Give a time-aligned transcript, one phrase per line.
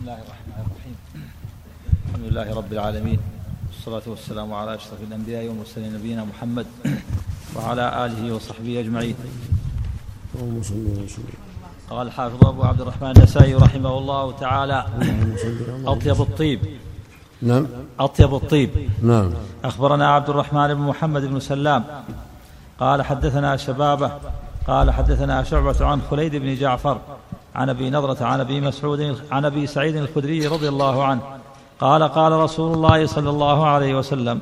[0.00, 0.96] الله الرحمن الرحيم.
[2.08, 3.18] الحمد لله رب العالمين.
[3.68, 6.66] والصلاة والسلام على أشرف الأنبياء والمرسلين نبينا محمد
[7.56, 9.14] وعلى آله وصحبه أجمعين.
[10.34, 11.36] اللهم صل وسلم.
[11.90, 14.86] قال الحافظ أبو عبد الرحمن النسائي رحمه الله تعالى
[15.86, 16.60] أطيب الطيب.
[17.42, 17.66] نعم.
[18.00, 18.70] أطيب الطيب.
[19.02, 19.32] نعم.
[19.64, 21.84] أخبرنا عبد الرحمن بن محمد بن سلام.
[22.80, 24.10] قال حدثنا شبابة.
[24.66, 27.00] قال حدثنا شعبة عن خليد بن جعفر.
[27.54, 31.20] عن أبي نضرة عن أبي مسعود عن أبي سعيد الخدري رضي الله عنه.
[31.80, 34.40] قال قال رسول الله صلى الله عليه وسلم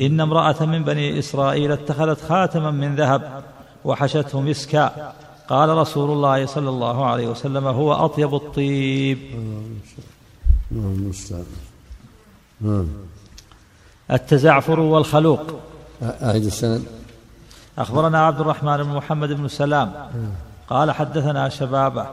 [0.00, 3.42] إن امرأة من بني إسرائيل اتخذت خاتما من ذهب
[3.84, 5.12] وحشته مسكا.
[5.48, 9.18] قال رسول الله صلى الله عليه وسلم هو أطيب الطيب.
[14.10, 15.40] التزعفر والخلوق.
[16.02, 16.84] أعيد السند.
[17.78, 19.92] أخبرنا عبد الرحمن بن محمد بن سلام.
[20.68, 22.06] قال حدثنا شبابة.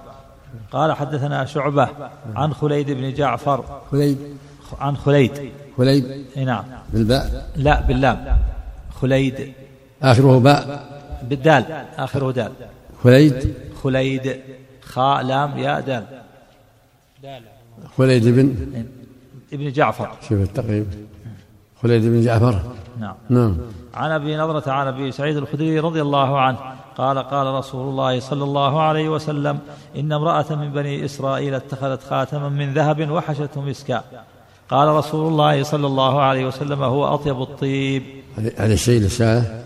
[0.71, 1.89] قال حدثنا شعبة
[2.35, 3.81] عن خليد بن جعفر.
[3.91, 4.17] خليب
[4.79, 5.51] عن خليد.
[5.77, 6.05] خليب
[6.37, 6.63] إي نعم.
[6.93, 7.51] بالباء.
[7.55, 8.37] لا باللام.
[9.01, 9.53] خليد.
[10.03, 10.89] آخره باء.
[11.29, 11.85] بالدال.
[11.97, 12.51] آخره دال.
[13.03, 13.53] خليد.
[13.83, 14.39] خليد.
[14.81, 16.05] خاء لام ياء دال.
[17.97, 18.55] خليد بن
[19.53, 20.11] ابن جعفر.
[20.21, 20.85] شوف التقريب.
[21.83, 22.59] خليد بن جعفر.
[22.99, 23.15] نعم.
[23.29, 23.57] نعم.
[23.93, 26.57] عن أبي نضرة عن أبي سعيد الخدري رضي الله عنه
[26.97, 29.59] قال قال رسول الله صلى الله عليه وسلم
[29.95, 34.03] إن امرأة من بني إسرائيل اتخذت خاتما من ذهب وحشته مسكا.
[34.69, 38.23] قال رسول الله صلى الله عليه وسلم هو أطيب الطيب.
[38.37, 39.63] هذا الشيء للساعة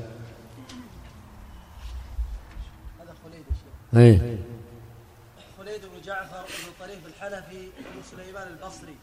[3.95, 4.37] اي
[5.57, 8.95] خليد بن جعفر بن طريف الحنفي بن سليمان البصري.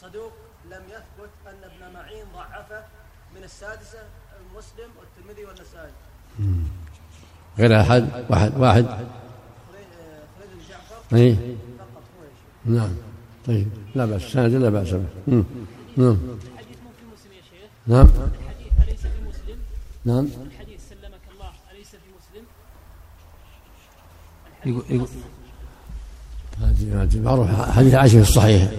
[0.00, 0.32] صدوق
[0.70, 2.84] لم يثبت أن ابن معين ضعفه
[3.36, 3.98] من السادسة
[4.56, 5.92] مسلم والترمذي والنسائي.
[7.58, 8.86] غير أحد؟ واحد واحد.
[11.10, 11.36] شيخ
[12.64, 12.90] نعم.
[13.46, 13.66] طيب.
[13.94, 14.22] لا بأس.
[14.22, 15.04] سند لا بأس به.
[15.96, 16.16] نعم.
[16.56, 18.06] الحديث مو في مسلم يا شيخ نعم.
[18.06, 19.58] الحديث أليس في مسلم
[20.04, 20.28] نعم.
[20.46, 22.44] الحديث سلمك الله أليس في مسلم
[24.66, 25.08] يقول, يقول
[26.60, 28.70] هذه هذه معروف حديث عائشة في الصحيح.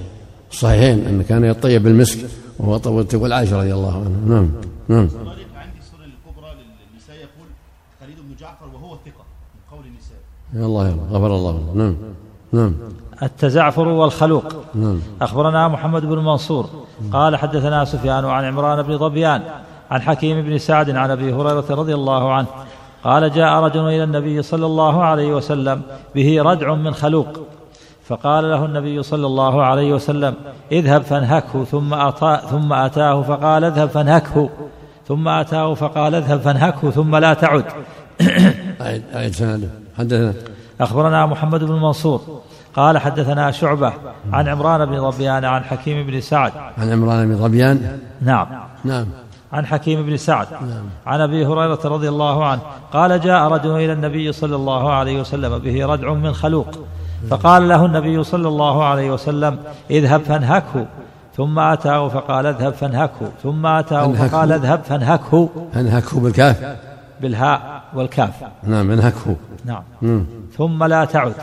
[0.52, 2.30] الصحيحين أن كان يطيب بالمسك
[2.60, 4.10] وهو تقول عائشة رضي الله عنها.
[4.10, 4.52] نعم.
[4.88, 7.48] نعم كذلك عندي السنن الكبرى للنساء يقول
[8.02, 11.74] خليل بن جعفر وهو ثقة من قول النساء يا الله يا الله غفر الله له.
[11.74, 11.96] نعم.
[12.52, 12.74] نعم.
[13.24, 14.44] التزعفر والخلوق.
[14.76, 15.00] نعم.
[15.22, 16.70] أخبرنا محمد بن منصور.
[17.14, 19.42] قال حدثنا سفيان عن عمران بن ظبيان
[19.92, 22.48] عن حكيم بن سعد عن أبي هريرة رضي الله عنه.
[23.04, 25.82] قال جاء رجل إلى النبي صلى الله عليه وسلم
[26.16, 27.28] به ردع من خلوق.
[28.06, 30.34] فقال له النبي صلى الله عليه وسلم
[30.72, 34.50] اذهب فانهكه ثم أطا ثم أتاه فقال اذهب فانهكه.
[35.08, 37.66] ثم أتاه فقال اذهب فانهكه ثم لا تعد.
[39.16, 40.34] أعيد سنده حدثنا.
[40.82, 42.22] أخبرنا محمد بن منصور
[42.76, 43.94] قال حدثنا شعبة
[44.34, 46.52] عن عمران بن ظبيان عن حكيم بن سعد.
[46.78, 48.48] عن عمران بن ظبيان؟ نعم.
[48.84, 49.06] نعم.
[49.54, 50.48] عن حكيم بن سعد.
[51.06, 52.62] عن أبي هريرة رضي الله عنه
[52.94, 56.68] قال جاء رجل إلى النبي صلى الله عليه وسلم به ردع من خلوق
[57.30, 59.58] فقال له النبي صلى الله عليه وسلم
[59.92, 60.86] اذهب فانهكه.
[61.38, 63.32] ثم أتاه فقال اذهب فانهكه.
[63.44, 64.14] ثم أتاه.
[64.14, 65.50] فقال اذهب فانهكه.
[65.76, 66.76] انهكه بالكاف.
[67.22, 67.77] بالهاء.
[67.94, 68.44] والكاف.
[68.64, 69.84] نعم انهكه نعم.
[70.02, 70.26] مم.
[70.58, 71.34] ثم لا تعد.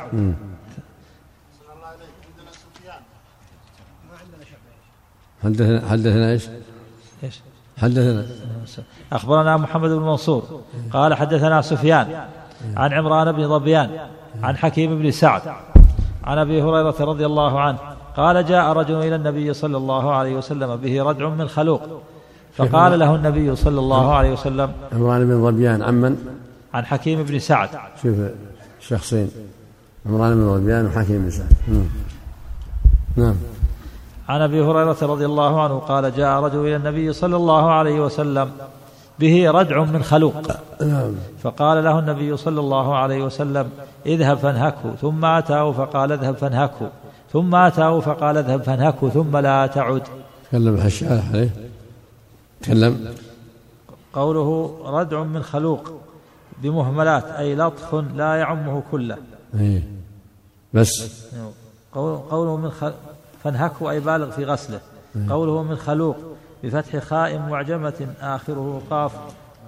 [5.44, 6.49] حدثنا حدثنا إيش؟
[7.25, 7.41] إيش؟
[7.78, 8.27] حدثنا
[9.12, 10.60] أخبرنا محمد بن منصور.
[10.93, 12.27] قال حدثنا سفيان
[12.76, 13.91] عن عمران بن ظبيان
[14.43, 15.43] عن حكيم بن سعد
[16.25, 17.78] عن أبي هريرة رضي الله عنه.
[18.16, 21.82] قال جاء رجل إلى النبي صلى الله عليه وسلم به ردع من خلوق.
[22.57, 26.17] فقال له النبي صلى الله عليه وسلم عمران بن ظبيان عمن
[26.75, 27.69] عن حكيم بن سعد.
[28.03, 28.17] شوف
[28.81, 29.31] شخصين.
[30.07, 31.53] عمران بن ظبيان وحكيم بن سعد.
[31.69, 31.89] نعم.
[33.17, 33.35] نعم.
[34.29, 38.51] عن أبي هريرة رضي الله عنه قال جاء رجل إلى النبي صلى الله عليه وسلم
[39.19, 40.35] به ردع من خلوق.
[40.81, 41.13] نعم.
[41.43, 43.71] فقال له النبي صلى الله عليه وسلم
[44.07, 46.91] اذهب فانهكه ثم أتاه فقال اذهب فانهكه.
[47.33, 50.03] ثم أتاه فقال اذهب فانهكه ثم لا تعد.
[50.49, 51.50] تكلم الشارح عليه.
[52.64, 53.14] تكلم.
[54.12, 55.93] قوله ردع من خلوق
[56.62, 59.16] بمهملات أي لطخ لا يعمه كله.
[59.61, 59.82] إيه.
[60.75, 60.90] بس.
[61.93, 62.84] قول- قوله من خ...
[63.44, 64.81] فانهكه أي بالغ في غسله.
[65.31, 66.16] قوله من خلوق
[66.64, 69.12] بفتح خاء معجمة آخره قاف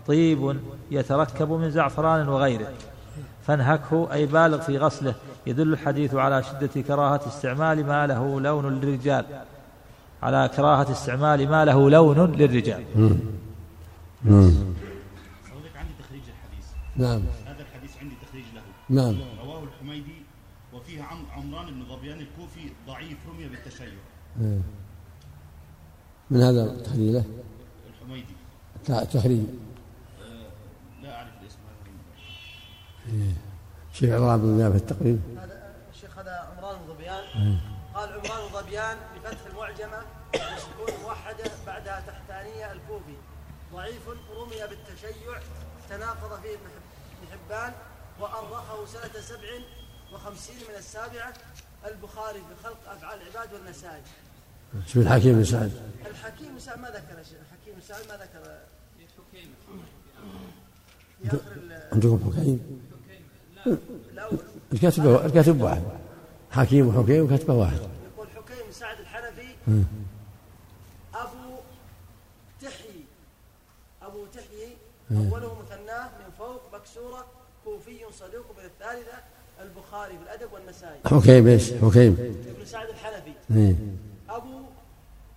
[0.07, 0.57] طيب
[0.91, 2.67] يتركب من زعفران وغيره.
[3.47, 5.15] فانهكه أي بالغ في غسله
[5.47, 9.25] يدل الحديث على شدة كراهة استعمال ما له لون للرجال.
[10.23, 12.85] على كراهة استعمال ما له لون للرجال.
[14.25, 14.75] نعم
[15.45, 16.67] حضرتك عندي تخريج الحديث
[16.97, 17.23] نعم.
[17.47, 18.63] هذا الحديث عندي تخريج له.
[18.89, 19.17] نعم.
[19.45, 20.23] رواه الحميدي
[20.73, 23.89] وفيه وفيه عم- عمران بن ظبيان الكوفي ضعيف رمي بالتشيع.
[24.41, 24.61] إيه.
[26.31, 27.25] من هذا تخليله
[27.91, 28.35] الحميدي.
[28.87, 29.43] تخريج
[31.03, 31.59] لا أعرف الاسم.
[33.93, 35.21] شيخ عمران بن زياد في التقريب.
[35.39, 37.25] هذا الشيخ هذا عمران بن ظبيان
[37.95, 40.03] قال عمران بن ظبيان بفتح المعجمة
[40.35, 43.15] وسكون موحدة بعدها تحتانية الكوفي.
[43.73, 45.39] ضعيف رمي بالتشيع
[45.91, 47.73] تناقض فيه ابن حب- ابن حبان
[48.21, 49.49] وأرخه سنة سبع
[50.13, 51.33] وخمسين من السابعة.
[51.87, 54.03] البخاري في خلق أفعال العباد والنسائي
[54.87, 55.73] شوف الحكيم بن سعد
[56.11, 57.39] الحكيم سعد ما ذكر شيء.
[57.41, 58.59] الحكيم سعد ما ذكر.
[61.93, 62.81] عندكم حكيم؟
[64.73, 65.83] الكاتب الكاتب واحد.
[66.51, 67.77] حكيم وحكيم وكاتبه واحد
[68.15, 69.49] يقول حكيم سعد الحنفي
[71.15, 71.59] أبو
[72.63, 73.05] تحيي.
[74.03, 74.77] أبو تحيي
[75.11, 77.27] أوله مثناه من فوق مكسورة
[77.65, 79.19] كوفي صدوق من الثالثة
[79.61, 81.01] البخاري في الأدب والنسائي.
[81.05, 82.13] حكيم إيش حكيم
[82.49, 83.33] ابن سعد الحنفي.
[84.29, 84.63] أبو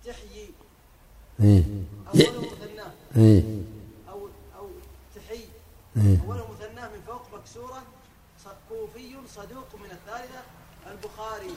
[0.04, 0.50] تحيي.
[1.40, 2.92] أوله مثناه.
[4.08, 4.28] أو
[4.58, 4.70] أو
[5.14, 5.44] تحي
[5.96, 6.18] إيه.
[6.26, 7.82] أوله مثناه من فوق مكسورة
[8.68, 10.42] كوفي صدوق من الثالثة
[10.90, 11.54] البخاري.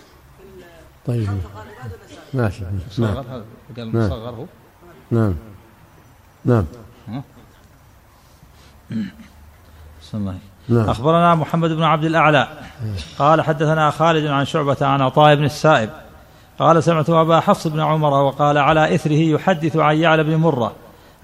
[1.07, 1.29] طيب.
[2.33, 2.63] ماشي.
[2.97, 3.15] نعم
[3.77, 4.05] قال نعم.
[4.05, 4.45] مصغر هو
[5.11, 5.35] نعم.
[6.45, 6.65] نعم
[10.13, 10.37] الله.
[10.69, 10.89] نعم.
[10.89, 12.47] أخبرنا محمد بن عبد الأعلى.
[13.19, 15.89] قال حدثنا خالد عن شعبة عن عطاء بن السائب.
[16.59, 20.73] قال سمعت أبا حفص بن عمر وقال على إثره يحدث عن يعلى بن مرة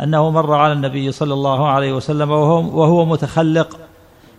[0.01, 3.79] أنه مر على النبي صلى الله عليه وسلم وهو, وهو متخلق.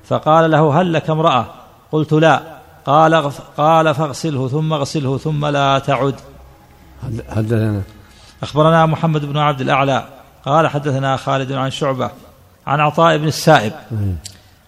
[0.05, 1.47] فقال له هل لك امرأة؟
[1.93, 2.60] قلت لا.
[2.87, 6.15] قال قال فاغسله ثم اغسله ثم لا تعد.
[7.03, 7.83] حد- حدثنا
[8.43, 10.05] أخبرنا محمد بن عبد الأعلى
[10.45, 12.11] قال حدثنا خالد عن شعبة
[12.67, 13.73] عن عطاء بن السائب.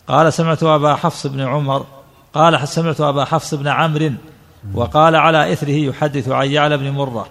[0.08, 1.86] قال سمعت أبا حفص بن عمر
[2.34, 4.10] قال سمعت أبا حفص بن عمرو
[4.74, 7.26] وقال على إثره يحدث عن يعلى بن مرة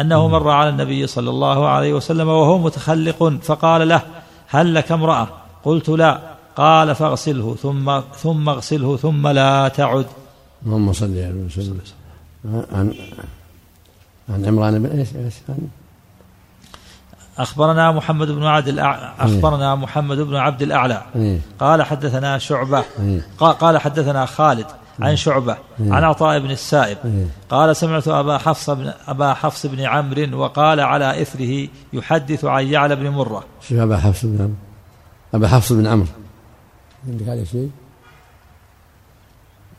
[0.00, 4.02] أنه مر على النبي صلى الله عليه وسلم وهو متخلق فقال له
[4.48, 5.28] هل لك امرأة؟
[5.64, 6.20] قلت لا.
[6.56, 10.06] قال فاغسله ثم ثم اغسله ثم لا تعد.
[10.64, 11.80] اللهم صل على وسلم.
[12.72, 12.94] عن
[14.28, 15.68] عن عمران بن إيش إيش عن؟
[17.38, 19.14] أخبرنا محمد بن عبد الأع...
[19.18, 21.02] أخبرنا محمد بن عبد الأعلى.
[21.16, 21.40] إيه.
[21.58, 22.84] قال حدثنا شعبة.
[23.00, 23.20] إيه.
[23.38, 24.66] قا- قال حدثنا خالد
[25.00, 26.98] عن شعبة عن عطاء بن السائب.
[27.04, 27.26] إيه.
[27.50, 32.96] قال سمعت أبا حفص بن أبا حفص بن عمرو وقال على إثره يحدث عن يعلى
[32.96, 33.44] بن مرة.
[33.68, 34.54] شوف أبا حفص بن عمرو؟
[35.34, 36.06] أبا حفص بن عمرو.
[37.08, 37.70] عندك عليه شيء؟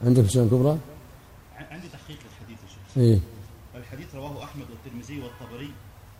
[0.05, 0.77] عندك سنة كبرى؟
[1.57, 2.97] ع- عندي تحقيق للحديث يا شيخ.
[2.97, 3.19] إيه.
[3.75, 5.71] الحديث رواه أحمد والترمذي والطبري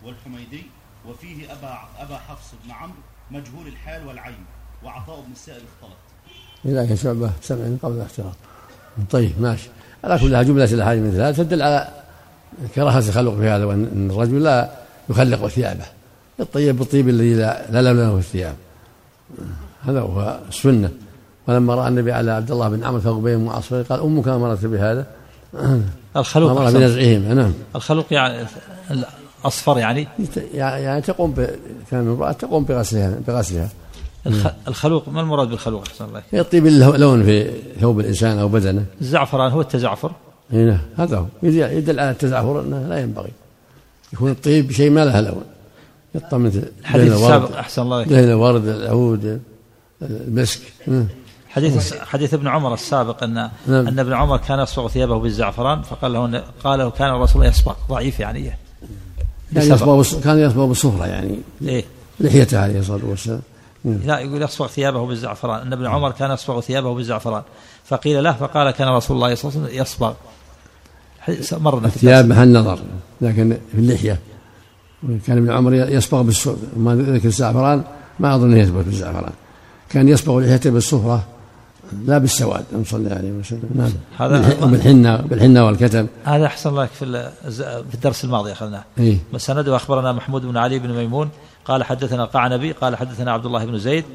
[0.04, 0.64] والحميدي
[1.08, 2.96] وفيه أبا أبا حفص بن عمرو
[3.32, 4.46] مجهول الحال والعين
[4.84, 5.98] وعطاء بن السائب اختلط.
[6.66, 8.36] لكن شعبة سمع من قبل الاختلاط
[9.12, 9.70] طيب ماشي.
[10.04, 11.88] على كل حال جملة الأحاديث مثل هذا تدل على
[12.76, 14.72] كراهة التخلق في هذا وأن الرجل لا
[15.10, 15.86] يخلق ثيابه.
[16.40, 18.56] الطيب بالطيب الذي لا لا لون له الثياب.
[19.84, 20.92] هذا هو السنة.
[21.48, 25.06] ولما رأى النبي على عبد الله بن عمرو ثوبين وعصفين قال أمك أمرت بهذا؟
[26.18, 26.80] الخلوق أمر أحسن.
[26.80, 27.54] بنزعهما نعم.
[27.76, 28.48] الخلوق يعني
[28.92, 30.08] الأصفر يعني؟
[30.54, 31.50] يعني تقوم ب...
[31.92, 33.70] كان امرأة تقوم بغسلها بغسلها.
[34.28, 34.48] الخ...
[34.68, 37.52] الخلوق ما المراد بالخلوق؟ أحسن الله هي الطيب اللي لون في
[37.82, 38.86] ثوب الإنسان أو بدنه.
[39.02, 40.12] الزعفران هو التزعفر؟
[40.54, 41.26] هنا هذا هو.
[41.44, 43.32] يدل على التزعفر إنه لا ينبغي.
[44.14, 45.44] يكون الطيب شيء ما له لون.
[46.16, 48.04] يطمن مثل الحديث السابق أحسن الله.
[48.04, 49.42] دهن الورد العود
[50.02, 50.62] المسك.
[50.88, 51.08] مم.
[51.58, 53.88] حديث حديث ابن عمر السابق إن نعم.
[53.88, 58.20] أن ابن عمر كان يصبغ ثيابه بالزعفران فقال له قال له كان الرسول يصبغ ضعيف
[58.20, 58.42] يعني
[59.54, 60.00] كان لسبب.
[60.00, 61.40] يصبغ كان يصبغ بالصفرة يعني.
[61.62, 61.86] إيه.
[62.20, 63.42] لحيته عليه الصلاة والسلام.
[63.86, 64.00] مم.
[64.06, 67.42] لا يقول يصبغ ثيابه بالزعفران إن ابن عمر كان يصبغ ثيابه بالزعفران.
[67.86, 70.14] فقيل له فقال كان رسول الله صلى الله عليه وسلم يصبغ
[71.52, 72.26] مرنا في الثياب.
[72.26, 72.80] محل نظر
[73.22, 74.20] لكن في اللحية.
[75.28, 77.84] كان ابن عمر يصبغ بالصفرة ما ذكر الزعفران
[78.20, 79.34] ما أظن يثبت بالزعفران.
[79.90, 81.28] كان يصبغ لحيته بالصفرة
[82.06, 83.70] لا بالسواد صلى الله عليه وسلم.
[83.76, 83.92] نعم.
[84.18, 87.32] هذا- بالح- بالحنة بالحنة والكتم هذا أحسن الله في ال-
[87.90, 89.18] في الدرس الماضي اخذناه إيه.
[89.38, 91.30] سنده أخبرنا محمود بن علي بن ميمون.
[91.66, 94.06] قال حدثنا القعنبي قال حدثنا عبد الله بن زيد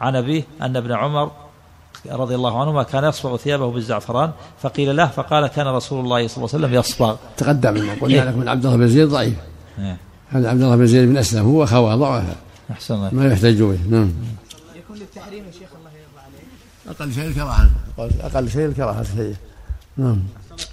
[0.00, 1.30] عن أبيه أن ابن عمر
[2.10, 4.30] رضي الله عنهما كان يصبغ ثيابه بالزعفران
[4.62, 8.24] فقيل له فقال كان رسول الله صلى الله عليه وسلم يصبغ تقدم لنا قلنا إيه.
[8.28, 9.34] لكم من عبد الله بن زيد ضعيف.
[9.78, 9.96] إيه.
[10.28, 12.34] هذا عبد الله بن زيد بن أسلم هو خواه ضعفه.
[12.70, 13.10] أحسن الله.
[13.12, 14.10] ما يحتج به نعم.
[14.76, 15.68] يكون للتحريم يا شيخ.
[16.88, 19.36] أقل شيء الكراهه أقل شيء الكراهه شيء
[19.96, 20.22] نعم.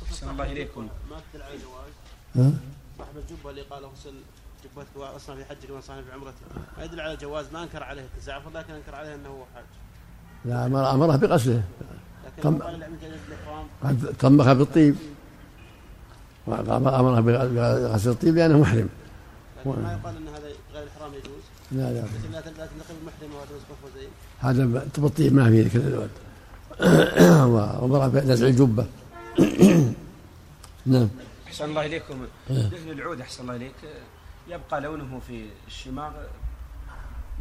[0.10, 1.94] أحسن الله إليكم ما تدل على جواز
[2.36, 2.52] ها؟
[2.98, 4.14] صاحب الجبه اللي قال غسل
[4.64, 6.36] جبتك أصلا في حجك واصلا في عمرتك
[6.78, 9.64] ما يدل على جواز ما انكر عليه التزعفر لكن انكر عليه انه هو حاج
[10.46, 11.64] لا أمر أمره بغسله
[12.26, 14.96] لكن طم- طبخ بالطيب.
[16.48, 18.90] وأمره بغسل الطيب لأنه محرم.
[19.66, 21.44] لكن ما يقال إن هذا غير الاحرام يجوز.
[21.72, 22.04] لا لا.
[22.32, 24.10] لا تلقى المحرم وتلبس قفازين
[24.44, 24.66] هذا
[24.98, 26.10] بالطيب ما في ذكر الألوان
[27.50, 28.86] وأمره بنزع الجبة.
[30.86, 31.10] نعم.
[31.48, 32.16] أحسن الله إليكم.
[32.50, 33.76] دهن العود أحسن الله إليك.
[34.50, 36.12] يبقى لونه في الشماغ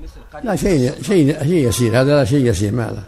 [0.03, 2.01] مثل قليل لا شيء شيء شيء يسير.
[2.01, 2.73] هذا لا شيء يسير.
[2.73, 3.05] ما له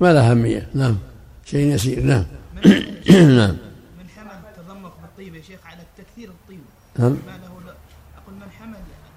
[0.00, 0.68] ما له أهمية.
[0.74, 0.98] نعم.
[1.44, 2.02] شيء يسير.
[2.02, 2.24] نعم.
[3.38, 3.56] نعم.
[3.98, 6.60] من حمل التضمخ بالطيب يا شيخ على تكثير الطيب.
[6.98, 7.74] نعم ما له لا
[8.18, 8.76] أقول من حمل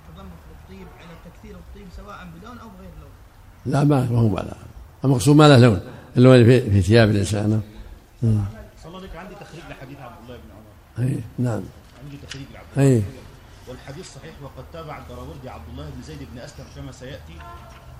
[0.10, 3.12] التضمخ بالطيب على تكثير الطيب سواء بلون أو بغير لون
[3.66, 4.56] لا ما ما هو لا
[5.06, 5.82] المقصود ما له لون.
[6.18, 7.62] اللون في, في ثياب الإنسان
[8.22, 8.32] صلى
[8.86, 11.10] الله عليك عندي تخريج لحديث عبد الله بن عمر.
[11.10, 11.62] أي نعم.
[12.04, 13.04] عندي تخريج لعبد الله أي
[13.68, 17.34] والحديث صحيح وقد تابع الدراوردي عبد الله بن زيد بن أسلم كما سيأتي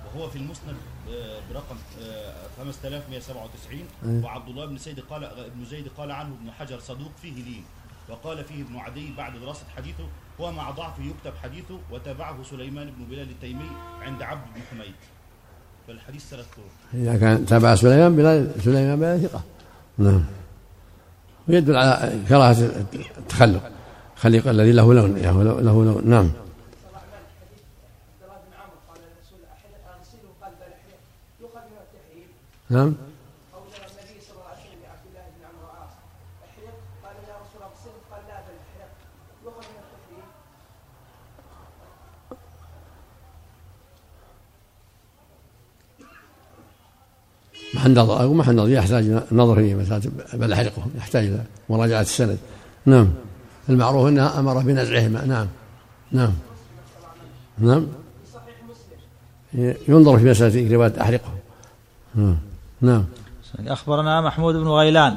[0.06, 0.76] وهو في المسند
[1.10, 6.80] آه، برقم آه، 5197 وعبد الله بن زيد قال ابن زيد قال عنه ابن حجر
[6.80, 7.64] صدوق فيه لين.
[8.10, 10.08] وقال فيه ابن عدي بعد دراسة حديثه
[10.42, 13.70] هو مع ضعفه يكتب حديثه وتابعه سليمان بن بلال التيمي
[14.02, 14.96] عند عبد بن حميد.
[15.88, 16.46] فالحديث طرق.
[16.94, 19.42] إذا كان تابع سليمان بلا سليمان بلا ثقة.
[19.98, 20.24] نعم.
[21.48, 22.72] ويدل على كراهة
[23.18, 23.72] التخلق.
[24.16, 25.16] خليق الذي له لون.
[25.16, 26.02] له له لون.
[26.10, 26.32] نعم.
[32.70, 32.96] نعم.
[47.76, 52.38] محل نظر أقول محل نظر يحتاج نظر في مسألة بل أحرقه يحتاج إلى مراجعة السند.
[52.86, 53.10] نعم.
[53.70, 55.26] المعروف أنها أمر بنزعهما.
[55.26, 55.48] نعم.
[56.12, 56.34] نعم.
[57.58, 57.88] نعم.
[59.88, 61.30] ينظر في مسألة رواية أحرقه.
[62.16, 62.38] نعم.
[62.82, 63.06] نعم.
[63.68, 65.16] أخبرنا محمود بن غيلان.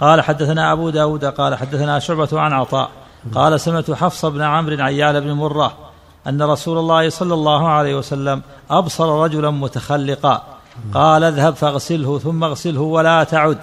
[0.00, 2.90] قال حدثنا أبو داود قال حدثنا شعبة عن عطاء.
[3.34, 5.78] قال سمعت حفص بن عمرو عيال بن مرة
[6.26, 10.57] أن رسول الله صلى الله عليه وسلم أبصر رجلا متخلقا.
[10.94, 13.58] قال اذهب فاغسله ثم اغسله ولا تعد.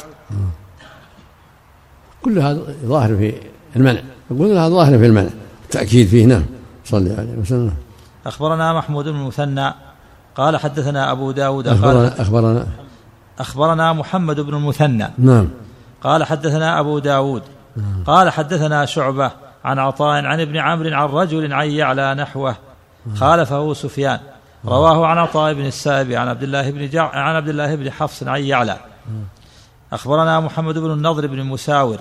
[2.23, 3.33] كل هذا ظاهر في
[3.75, 4.01] المنع.
[4.31, 5.29] يقول هذا ظاهر في المنع.
[5.65, 6.45] التأكيد فيه نعم.
[6.85, 7.73] صلى الله عليه وسلم.
[8.25, 9.73] أخبرنا محمود بن المثنى
[10.35, 12.67] قال حدثنا أبو داود قال أخبرنا أخبرنا.
[13.39, 15.07] أخبرنا محمد بن المثنى.
[15.17, 15.47] نعم.
[16.03, 17.43] قال حدثنا أبو داود
[18.05, 19.31] قال حدثنا شعبة
[19.63, 22.55] عن عطاء عن ابن عمرو عن رجل عن يعلى نحوه
[23.15, 24.19] خالفه سفيان.
[24.67, 27.09] رواه عن عطاء بن السائب عن عبد الله بن جع...
[27.09, 28.77] عن عبد الله بن حفص عن يعلى.
[29.93, 31.99] أخبرنا محمد بن النضر بن مساور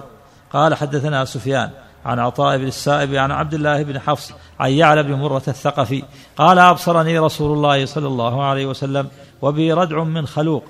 [0.52, 1.70] قال حدثنا سفيان
[2.04, 6.02] عن عطاء بن السائب عن عبد الله بن حفص عن يعلى بن مرة الثقفي
[6.36, 9.08] قال أبصرني رسول الله صلى الله عليه وسلم
[9.42, 10.64] وبي ردع من خلوق.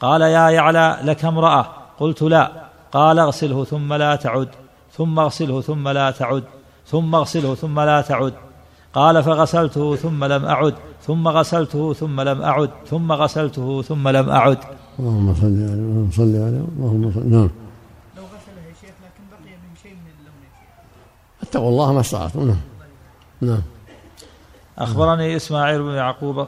[0.00, 1.66] قال يا يعلى لك امرأة.
[1.98, 2.52] قلت لا.
[2.92, 4.48] قال اغسله ثم لا تعد
[4.92, 6.44] ثم اغسله ثم لا تعد
[6.86, 8.34] ثم اغسله ثم لا تعد.
[8.96, 10.74] قال فغسلته ثم لم أعد
[11.06, 14.58] ثم غسلته ثم لم أعد ثم غسلته ثم لم أعد.
[14.98, 17.50] اللهم صل عليه اللهم صل عليه اللهم صل نعم.
[18.16, 21.48] لو غسله يا شيخ لكن بقي به شيء من اللون يا شيخ.
[21.48, 22.46] اتقوا الله ما استطعتم.
[22.48, 22.60] نعم.
[23.40, 23.62] نعم.
[24.78, 26.46] أخبرني إسماعيل بن يعقوب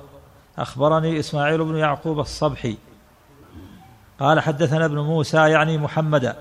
[0.59, 2.77] أخبرني إسماعيل بن يعقوب الصبحي.
[4.21, 6.37] قال حدثنا ابن موسى يعني محمدا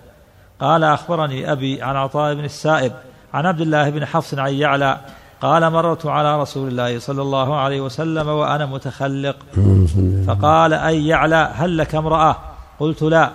[0.59, 2.93] قال أخبرني أبي عن عطاء بن السائب
[3.33, 4.97] عن عبد الله بن حفص عن يعلى
[5.41, 9.37] قال مررت على رسول الله صلى الله عليه وسلم وأنا متخلق.
[10.27, 12.35] فقال أي يعلى هل لك امرأة؟
[12.79, 13.31] قلت لا.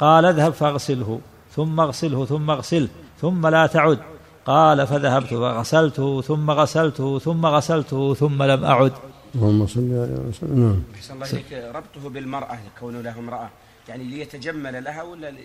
[0.00, 1.20] قال اذهب فاغسله.
[1.56, 2.88] ثم اغسله ثم اغسله
[3.20, 3.98] ثم لا تعد.
[4.46, 8.92] قال فذهبت فغسلته ثم غسلته ثم غسلته ثم لم أعد.
[9.34, 10.82] اللهم صل عليه وسلم نعم.
[10.94, 11.52] أحسن الله إليك.
[11.74, 13.48] ربطه بالمرأة كونه له امرأة.
[13.88, 15.44] يعني ليتجمل لها ولا لي...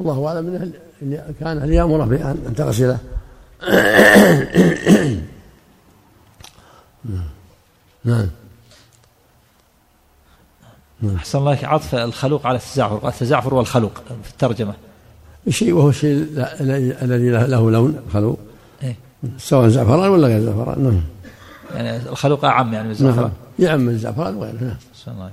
[0.00, 2.98] الله أعلم انه اللي كان ليامره بان أن تغسله؟
[8.04, 8.28] نعم.
[11.16, 13.08] أحسن الله عطف الخلوق على التزعفر.
[13.08, 14.74] التزعفر والخلوق في الترجمة.
[15.46, 16.26] الشيء وهو الشيء
[17.02, 18.38] الذي له لون خلوق
[18.82, 18.96] إيه؟
[19.38, 20.84] سواء زعفران ولا غير زعفران.
[20.84, 21.02] نعم.
[21.74, 23.32] يعني الخلوق أعم يعني من الزعفران.
[23.58, 24.52] نعم يعم الزعفران وغيره.
[24.60, 24.76] نعم.
[24.92, 25.30] أحسن الله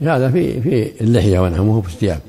[0.00, 2.20] هذا في في اللحية ونعم مو في الثياب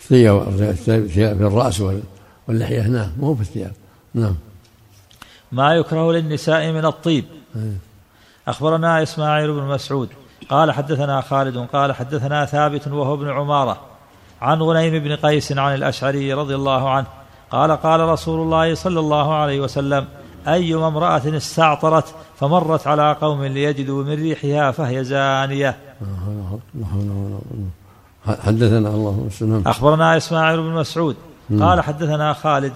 [0.00, 2.02] الثياب في الرأس وال-
[2.48, 3.72] واللحية نعم مو في الثياب
[4.14, 4.34] نعم.
[5.52, 7.24] ما يكره للنساء من الطيب.
[8.48, 10.08] أخبرنا إسماعيل بن مسعود
[10.48, 13.80] قال حدثنا خالد قال حدثنا ثابت وهو ابن عمارة
[14.42, 17.06] عن غنيم بن قيس عن الأشعري رضي الله عنه
[17.50, 20.06] قال قال رسول الله صلى الله عليه وسلم
[20.48, 25.76] أيما امرأة استعطرت فمرت على قوم ليجدوا من ريحها فهي زانية.
[28.26, 31.16] حدثنا الله وسلم أخبرنا إسماعيل بن مسعود
[31.60, 32.72] قال حدثنا خالد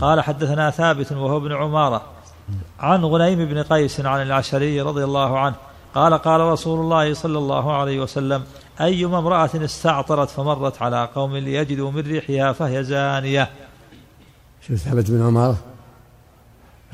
[0.00, 2.02] قال حدثنا ثابت وهو ابن عمارة.
[2.80, 5.54] عن غنيم بن قيس عن العشري رضي الله عنه
[5.94, 8.42] قال قال رسول الله صلى الله عليه وسلم
[8.80, 13.50] أيما امرأة استعطرت فمرت على قوم ليجدوا من ريحها فهي زانية.
[14.68, 15.58] شوف ثابت بن عمارة.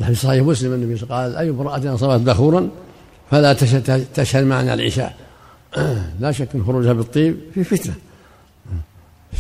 [0.01, 2.69] الحديث صحيح مسلم النبي قال أي امرأة أصابت بخورا
[3.31, 3.53] فلا
[4.15, 5.17] تشهد معنا العشاء.
[6.21, 7.95] لا شك أن خروجها بالطيب في فتنة.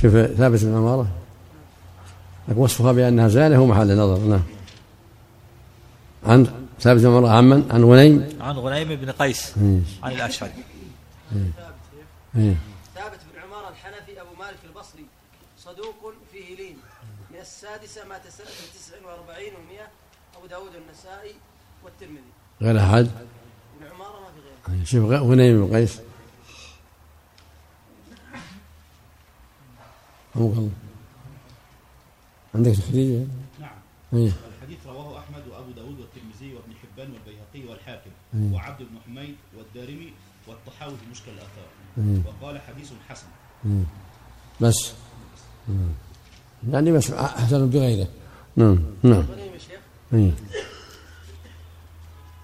[0.02, 1.06] شوف ثابت بن عمارة.
[2.56, 4.42] وصفها بأنها زانية هو محل نظر نعم.
[6.26, 9.80] عن ثابت بن عمارة عن من؟ عن غنيم؟ عن غنيم بن قيس إيه.
[10.02, 10.52] عن الأشعري.
[12.36, 12.54] إيه.
[12.94, 15.06] ثابت بن عمر الحنفي أبو مالك البصري
[15.58, 16.76] صدوق فيه لين
[17.30, 18.46] من السادسة مات سنة
[18.96, 21.34] 49 و100 أبو داود النسائي
[21.84, 22.32] والترمذي.
[22.62, 23.10] غير أحد؟
[23.80, 24.84] ابن عمارة ما في غيره.
[24.84, 26.00] شوف غنيم بن قيس.
[32.54, 33.26] عندك تخريج
[33.60, 33.70] نعم.
[34.14, 34.32] إيه.
[34.56, 38.52] الحديث رواه أحمد وأبو داود والترمذي وابن حبان والبيهقي والحاكم مم.
[38.54, 40.12] وعبد بن حميد والدارمي
[40.46, 41.68] والطحاوي في مشكل الآثار.
[41.96, 42.22] مم.
[42.26, 43.26] وقال حديث حسن.
[43.64, 43.84] مم.
[44.60, 44.92] بس.
[45.68, 45.88] مم.
[46.70, 48.08] يعني بس أحسن بغيره.
[48.56, 48.78] نعم.
[49.02, 49.20] نعم.
[49.20, 49.80] غنيم يا شيخ.
[50.14, 50.30] إيه.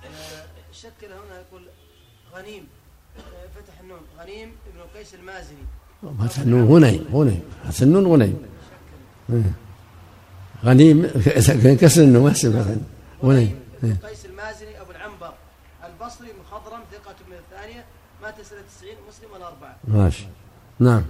[0.04, 1.62] آه، شكل هنا يقول
[2.34, 2.66] غنيم.
[3.18, 4.00] آه، فتح النون.
[4.18, 5.64] غنيم ابن قيس المازني.
[6.20, 6.68] فتح النون.
[6.68, 8.06] غنيم غنيم فتح النون.
[8.06, 9.54] غنيم.
[10.64, 11.06] غنيم
[11.80, 12.86] كسر النون ما يحسب فتح غنيم
[13.22, 13.96] ابن إيه.
[14.08, 15.32] قيس المازني أبو العنبر.
[15.84, 17.84] البصري مخضرم ثقة من الثانية.
[18.22, 20.26] مات سنة 90 مسلم الأربعة ماشي.
[20.78, 21.04] نعم.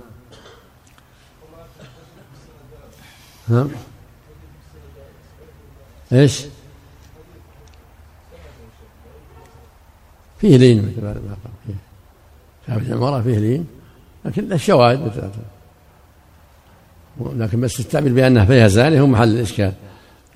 [3.48, 3.68] نعم.
[6.12, 6.44] إيش؟
[10.38, 10.94] فيه لين.
[12.68, 13.66] مثل ما قال فيه فيه لين.
[14.24, 15.30] لكن الشواهد مثل
[17.20, 19.72] لكن بس تستعمل بأنها فيها زانية هو محل الإشكال.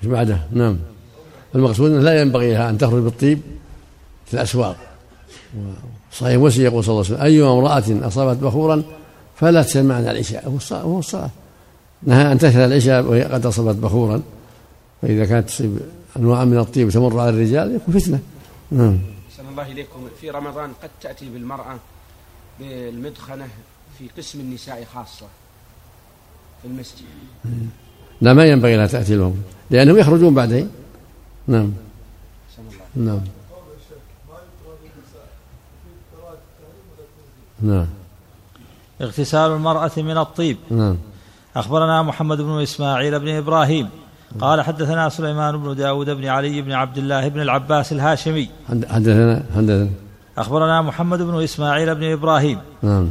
[0.03, 0.77] إيش بعده؟ نعم.
[1.55, 3.39] المقصود أنه لا ينبغي لها أن تخرج بالطيب
[4.25, 4.77] في الأسواق.
[6.11, 8.83] صحيح مسلم يقول صلى الله عليه وسلم أيما امرأة أصابت بخورا
[9.35, 10.59] فلا تسأل معنى العشاء.
[10.71, 11.29] هو الصلاة
[12.03, 14.21] نهى أن تشهد العشاء وهي قد أصابت بخورا.
[15.01, 15.79] فإذا كانت تصيب
[16.17, 18.19] أنواع من الطيب تمر على الرجال يكون فتنة.
[18.71, 18.97] نعم.
[19.51, 19.99] الله إليكم.
[20.21, 21.75] في رمضان قد تأتي بالمرأة
[22.59, 23.47] بالمدخنة
[23.99, 25.25] في قسم النساء خاصة.
[26.65, 27.05] المسجد.
[28.21, 30.69] لا ما ينبغي لها تأتي لهم لأنهم يخرجون بعدين.
[31.47, 31.71] نعم.
[32.95, 33.19] نعم.
[37.61, 37.87] نعم.
[39.01, 40.57] اغتسال المرأة من الطيب.
[40.69, 40.97] نعم.
[41.55, 43.89] أخبرنا محمد بن إسماعيل بن إبراهيم.
[44.39, 48.49] قال حدثنا سليمان بن داود بن علي بن عبد الله بن العباس الهاشمي.
[48.69, 49.89] حد- حدثنا حدثنا.
[50.37, 52.59] أخبرنا محمد بن إسماعيل بن إبراهيم.
[52.81, 53.09] نعم.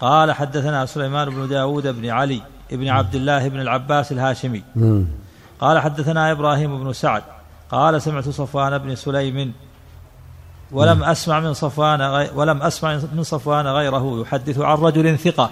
[0.00, 2.42] قال حدثنا سليمان بن داود بن علي.
[2.70, 4.62] بن عبد الله بن العباس الهاشمي.
[5.60, 7.22] قال حدثنا إبراهيم بن سعد.
[7.70, 9.52] قال سمعت صفوان بن سليم
[10.72, 15.50] ولم أسمع من صفوان غي ولم أسمع من صفوان غيره يحدث عن رجل ثقة.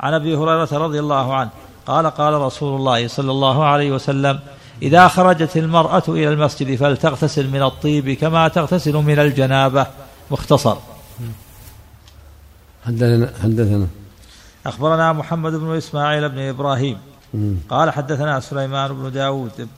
[0.00, 1.50] عن أبي هريرة رضي الله عنه.
[1.86, 4.40] قال قال رسول الله صلى الله عليه وسلم
[4.82, 9.86] إذا خرجت المرأة إلى المسجد فلتغتسل من الطيب كما تغتسل من الجنابة.
[10.30, 10.76] مختصر.
[12.86, 13.86] حدثنا حدثنا.
[14.66, 16.98] أخبرنا محمد بن إسماعيل بن إبراهيم.
[17.68, 19.68] قال حدثنا سليمان بن داود.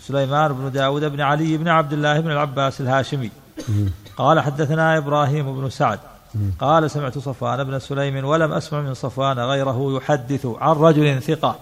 [0.00, 3.30] سليمان بن داود بن علي بن عبد الله بن العباس الهاشمي.
[4.16, 5.98] قال حدثنا إبراهيم بن سعد.
[6.60, 11.56] قال سمعت صفوان بن سليم ولم أسمع من صفوان غيره يحدث عن رجل ثقة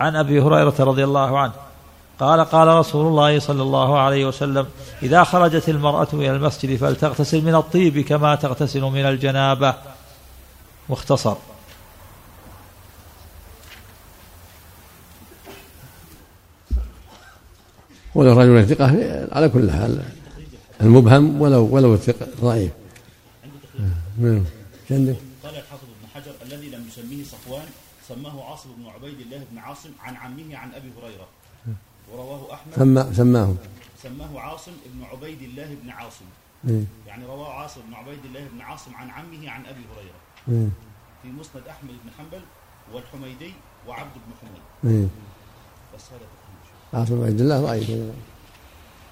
[0.00, 1.52] عن أبي هريرة رضي الله عنه.
[2.20, 4.66] قال قال رسول الله صلى الله عليه وسلم
[5.02, 9.74] إذا خرجت المرأة إلى المسجد فلتغتسل من الطيب كما تغتسل من الجنابة.
[10.88, 11.36] مختصر.
[18.14, 18.86] ولو رجل ثقة
[19.32, 20.02] على كل حال.
[20.80, 22.72] المبهم ولو ولو الثقة ضعيف.
[24.18, 24.44] نعم.
[24.90, 27.66] عندك؟ قال الحافظ ابن حجر الذي لم يسميه صفوان
[28.08, 31.28] سماه عاصم بن عبيد الله بن عاصم عن عمه عن أبي هريرة.
[32.12, 32.74] ورواه أحمد.
[32.74, 33.56] سمى سماهم
[34.02, 36.24] سماه عاصم بن عبيد الله بن عاصم.
[36.68, 36.84] إيه.
[37.06, 40.20] يعني رواه عاصم بن عبيد الله بن عاصم عن عمه عن أبي هريرة.
[40.48, 40.68] إيه.
[41.22, 42.42] في مسند أحمد بن حنبل
[42.92, 43.52] والحميدي
[43.88, 44.94] وعبد بن حميد.
[44.94, 45.08] إيه.
[45.94, 46.47] بس هذا.
[46.94, 47.90] عاصم عبد الله ضعيف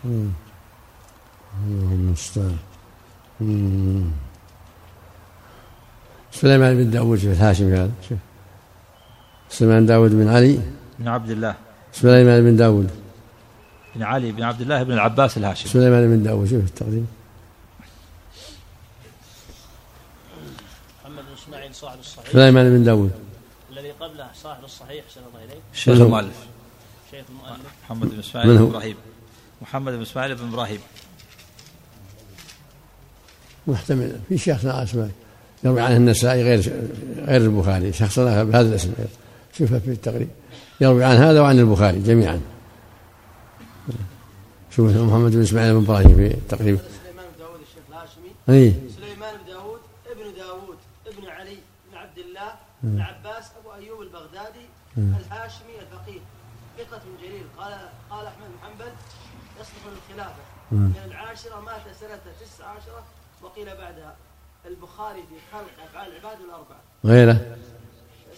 [0.05, 0.31] مم.
[1.65, 2.59] اللهم المستعان.
[6.33, 8.19] سليمان بن داود شوف الهاشمي هذا شوف
[9.51, 10.61] سليمان داود بن علي.
[10.99, 11.55] بن عبد الله.
[11.93, 12.91] سليمان بن داود.
[13.95, 15.73] بن علي بن عبد الله بن العباس الهاشمي.
[15.73, 17.07] سليمان بن داوود شوف التقديم.
[21.05, 22.33] محمد بن إسماعيل صاحب الصحيح.
[22.33, 23.11] سليمان بن داوود
[23.73, 26.46] الذي قبله صاحب الصحيح احسن الله اليك شيخ المؤلف
[27.87, 28.97] محمد بن إسماعيل بن؟ إبراهيم.
[29.63, 30.81] محمد بن إسماعيل بن إبراهيم.
[33.67, 34.21] محتمل.
[34.29, 35.11] في شخص اسمه
[35.65, 36.61] يروي عنه النسائي غير
[37.17, 37.93] غير البخاري.
[37.93, 38.93] شخص آخر بهذا الاسم.
[39.59, 40.29] شوفها في التقريب.
[40.81, 42.41] يروي عن هذا وعن البخاري جميعا.
[44.71, 48.31] شوف محمد بن إسماعيل بن إبراهيم في التقريب سليمان بن داود الشيخ الهاشمي.
[48.49, 51.59] اي سليمان بن داود ابن داود ابن علي
[51.91, 54.67] بن عبد الله بن عباس أبو أيوب البغدادي
[54.99, 56.21] الهاشمي الفقيه
[56.79, 57.73] ثقة جليل قال
[58.11, 58.93] قال أحمد بن حنبل
[59.87, 63.03] يصلح للخلافة من العاشرة مات سنة تسع عشرة
[63.43, 64.15] وقيل بعدها
[64.67, 66.81] البخاري في خلق أفعال العباد الأربعة.
[67.05, 67.57] غيره.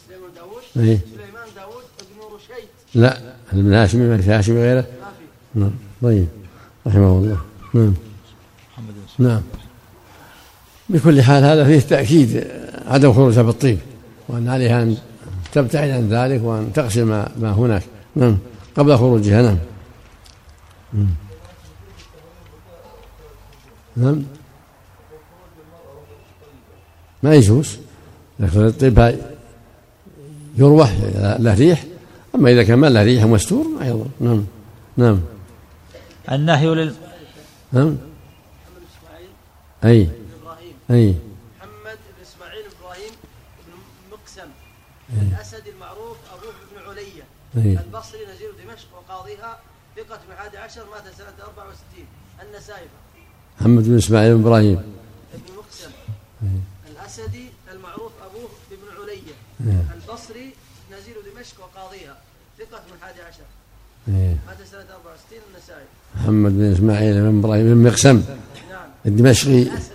[0.09, 2.69] سليمان داود اي سليمان داود ابن رشيد.
[2.95, 3.19] لا
[3.53, 4.81] ابن هاشمي ما في هاشمي غيره.
[4.81, 5.61] ما في.
[5.61, 5.71] نعم.
[6.03, 6.29] طيب.
[6.87, 7.41] رحمه الله.
[7.75, 7.95] نعم.
[8.73, 9.43] محمد نعم.
[10.89, 12.51] بكل حال هذا فيه تأكيد
[12.87, 13.79] عدم خروجها بالطيب
[14.29, 14.97] وأن عليها أن
[15.53, 17.83] تبتعد عن ذلك وأن تغسل ما, ما هناك.
[18.17, 18.39] نعم.
[18.77, 19.43] قبل خروجها.
[19.43, 19.59] نعم.
[23.99, 24.23] نعم.
[27.23, 27.79] ما يجوز.
[28.41, 29.19] لكن الطيب
[30.57, 30.93] يروح
[31.39, 31.85] له ريح.
[32.35, 34.45] أما إذا كان ما له ريح مستور ما يضر نعم.
[34.97, 35.21] نعم.
[36.33, 36.95] النهي لل
[37.73, 37.87] نعم.
[37.87, 37.99] محمد
[38.77, 39.31] بن إسماعيل
[39.85, 40.09] أي.
[40.91, 41.15] أي.
[41.59, 43.13] محمد بن إسماعيل إبراهيم
[43.67, 43.73] بن
[44.13, 44.51] مقسم.
[45.33, 47.25] الأسدي المعروف أبوه بن علية
[47.57, 47.79] أي.
[47.85, 49.59] البصري نزيل دمشق وقاضيها
[49.97, 52.07] ثقة من عشر مات سنة 64
[52.43, 52.98] النسائفة
[53.61, 54.79] محمد بن إسماعيل بن إبراهيم.
[55.35, 55.91] ابن مقسم
[56.93, 59.35] الأسدي المعروف أبوه بن علية
[59.67, 59.85] إيه.
[59.95, 60.53] البصري
[60.93, 62.17] نزيل دمشق وقاضيها.
[62.59, 63.43] ثقة من الحادي عشر.
[64.09, 64.37] إيه.
[64.47, 65.87] مات سنة 64 النسائي.
[66.17, 68.17] محمد بن إسماعيل بن إبراهيم بن مقسم.
[68.71, 68.89] نعم.
[69.07, 69.63] الدمشقي.
[69.63, 69.95] الأسدي.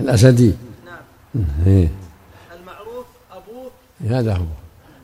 [0.00, 0.54] الأسدي.
[0.86, 1.44] نعم.
[1.66, 1.88] إيه.
[2.60, 3.70] المعروف أبوه.
[4.18, 4.46] هذا هو.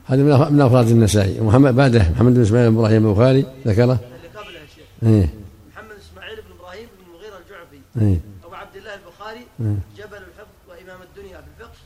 [0.07, 1.41] هذا من أفراد النسائي.
[1.41, 4.85] ومحمد بعده محمد بن إسماعيل بن إبراهيم البخاري ذكره؟ اللي قبله يا شيخ.
[5.03, 5.29] إيه
[5.73, 7.37] محمد إسماعيل بن إبراهيم بن المغيرة
[8.01, 8.21] إيه.
[8.45, 9.77] أبو عبد الله البخاري مم.
[9.97, 11.79] جبل الحفظ وإمام الدنيا في الفقه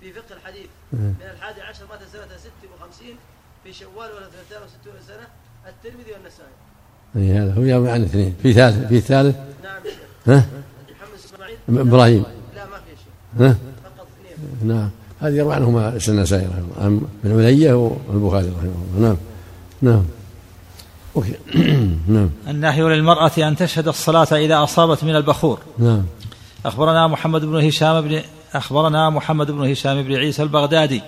[0.00, 0.66] في فقه الحديث.
[0.92, 0.98] مم.
[1.20, 2.36] من الحادي عشر مات سنة
[2.78, 3.16] 56
[3.64, 5.26] في شوال ولا 63 سنة
[5.68, 6.52] الترمذي والنسائي.
[7.16, 8.36] إيه هذا هو يروي عن اثنين.
[8.42, 9.94] في ثالث في ثالث؟ نعم شيخ.
[10.26, 10.46] ها؟
[11.68, 12.24] محمد إبراهيم.
[12.54, 13.46] لا ما في شيء.
[13.46, 14.76] ها؟ فقط اثنين.
[14.76, 14.90] نعم.
[15.20, 19.08] هذه يروي عنهما النسائي رحمه الله ابن علية والبخاري رحمه الله.
[19.08, 19.16] نعم.
[19.82, 20.04] نعم.
[21.16, 21.34] أوكي
[22.08, 22.30] نعم.
[22.48, 25.58] النهي للمرأة أن تشهد الصلاة إذا أصابت من البخور.
[25.78, 26.02] نعم.
[26.66, 28.22] أخبرنا محمد بن هشام بن
[28.54, 31.02] أخبرنا محمد بن هشام بن عيسى البغدادي.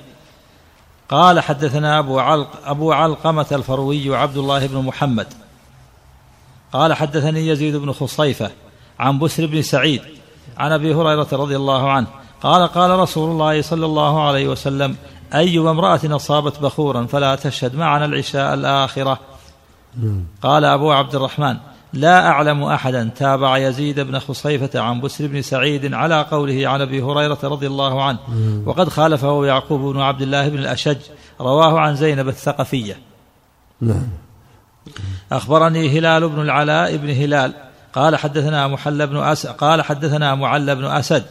[1.08, 5.26] قال حدثنا أبو علق أبو علقمة الفروي عبد الله بن محمد.
[6.72, 8.50] قال حدثني يزيد بن خصيفة
[8.98, 10.02] عن بسر بن سعيد
[10.58, 12.06] عن أبي هريرة رضي الله عنه.
[12.42, 14.96] قال قال رسول الله صلى الله عليه وسلم
[15.34, 19.18] أيما امرأة أصابت بخورا فلا تشهد معنا العشاء الآخرة.
[20.42, 21.56] قال أبو عبد الرحمن
[21.92, 27.02] لا أعلم أحدا تابع يزيد بن خصيفة عن بسر بن سعيد على قوله عن أبي
[27.02, 28.18] هريرة رضي الله عنه.
[28.66, 30.96] وقد خالفه يعقوب بن عبد الله بن الأشج
[31.40, 32.98] رواه عن زينب الثقفية.
[33.80, 34.08] نعم.
[35.32, 37.52] أخبرني هلال بن العلاء بن هلال
[37.92, 41.24] قال حدثنا محل بن أسد قال حدثنا معل بن أسد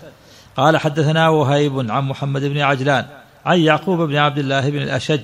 [0.57, 3.05] قال حدثنا وهيب عن محمد بن عجلان
[3.45, 5.21] عن يعقوب بن عبد الله بن الأشج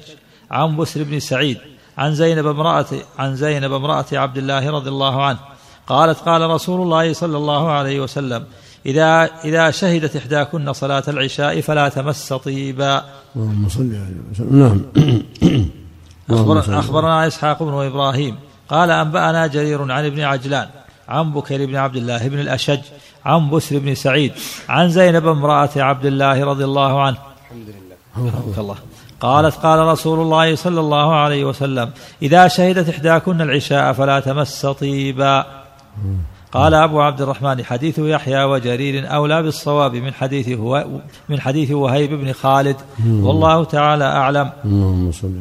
[0.51, 1.57] عن بسر بن سعيد.
[1.99, 2.85] عن زينب امرأة
[3.19, 5.39] عن زينب امرأة عبد الله رضي الله عنه.
[5.87, 8.45] قالت قال رسول الله صلى الله عليه وسلم
[8.85, 13.03] إذا إذا شهدت إحداكن صلاة العشاء فلا تمس طيبا.
[13.35, 14.81] اللهم صل عليه وسلم نعم.
[16.29, 16.79] أخبر.
[16.79, 18.35] أخبرنا إسحاق بن إبراهيم.
[18.69, 20.67] قال أنبأنا جرير عن ابن عجلان
[21.07, 22.79] عن بكير بن عبد الله بن الأشج
[23.25, 24.31] عن بسر بن سعيد
[24.69, 27.17] عن زينب امرأة عبد الله رضي الله عنه.
[27.45, 28.33] الحمد لله.
[28.57, 28.75] الله.
[29.19, 35.45] قالت قال رسول الله صلى الله عليه وسلم إذا شهدت إحداكن العشاء فلا تمس طيبا.
[36.51, 40.85] قال أبو عبد الرحمن حديث يحيى وجرير أولى بالصواب من حديث هو
[41.29, 44.51] من حديث وهيب بن خالد والله تعالى أعلم.
[44.65, 45.33] اللهم صل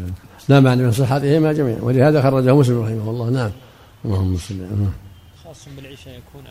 [0.48, 3.50] لا معنى من صحتهما جميعا ولهذا خرجه مسلم رحمه الله نعم.
[4.04, 4.92] اللهم صل نعم.
[5.44, 6.42] خاص بالعشاء يكون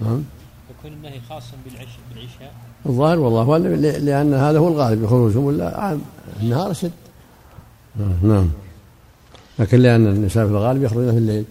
[0.00, 0.24] نعم.
[0.70, 2.52] يكون النهي خاصا بالعشاء بالعشاء.
[2.86, 6.00] الظاهر والله أعلم لأن هذا هو الغالب بخروجهم ولا عام.
[6.42, 6.92] النهار أشد.
[7.96, 8.48] نعم، نعم.
[9.58, 11.44] لكن لأن النساء في الغالب يخرجن في الليل.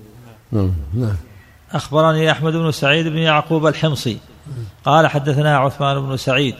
[0.51, 1.15] نعم نعم.
[1.71, 4.17] أخبرني أحمد بن سعيد بن يعقوب الحمصي.
[4.85, 6.55] قال حدثنا عثمان بن سعيد.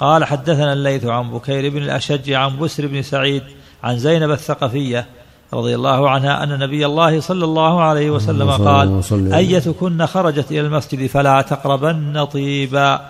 [0.00, 3.42] قال حدثنا الليث عن بكير بن الأشج عن بسر بن سعيد
[3.84, 5.06] عن زينب الثقفية
[5.52, 9.34] رضي الله عنها أن نبي الله صلى الله عليه وسلم قال وسلم.
[9.34, 13.09] أيتكن خرجت إلى المسجد فلا تقربن طيبا.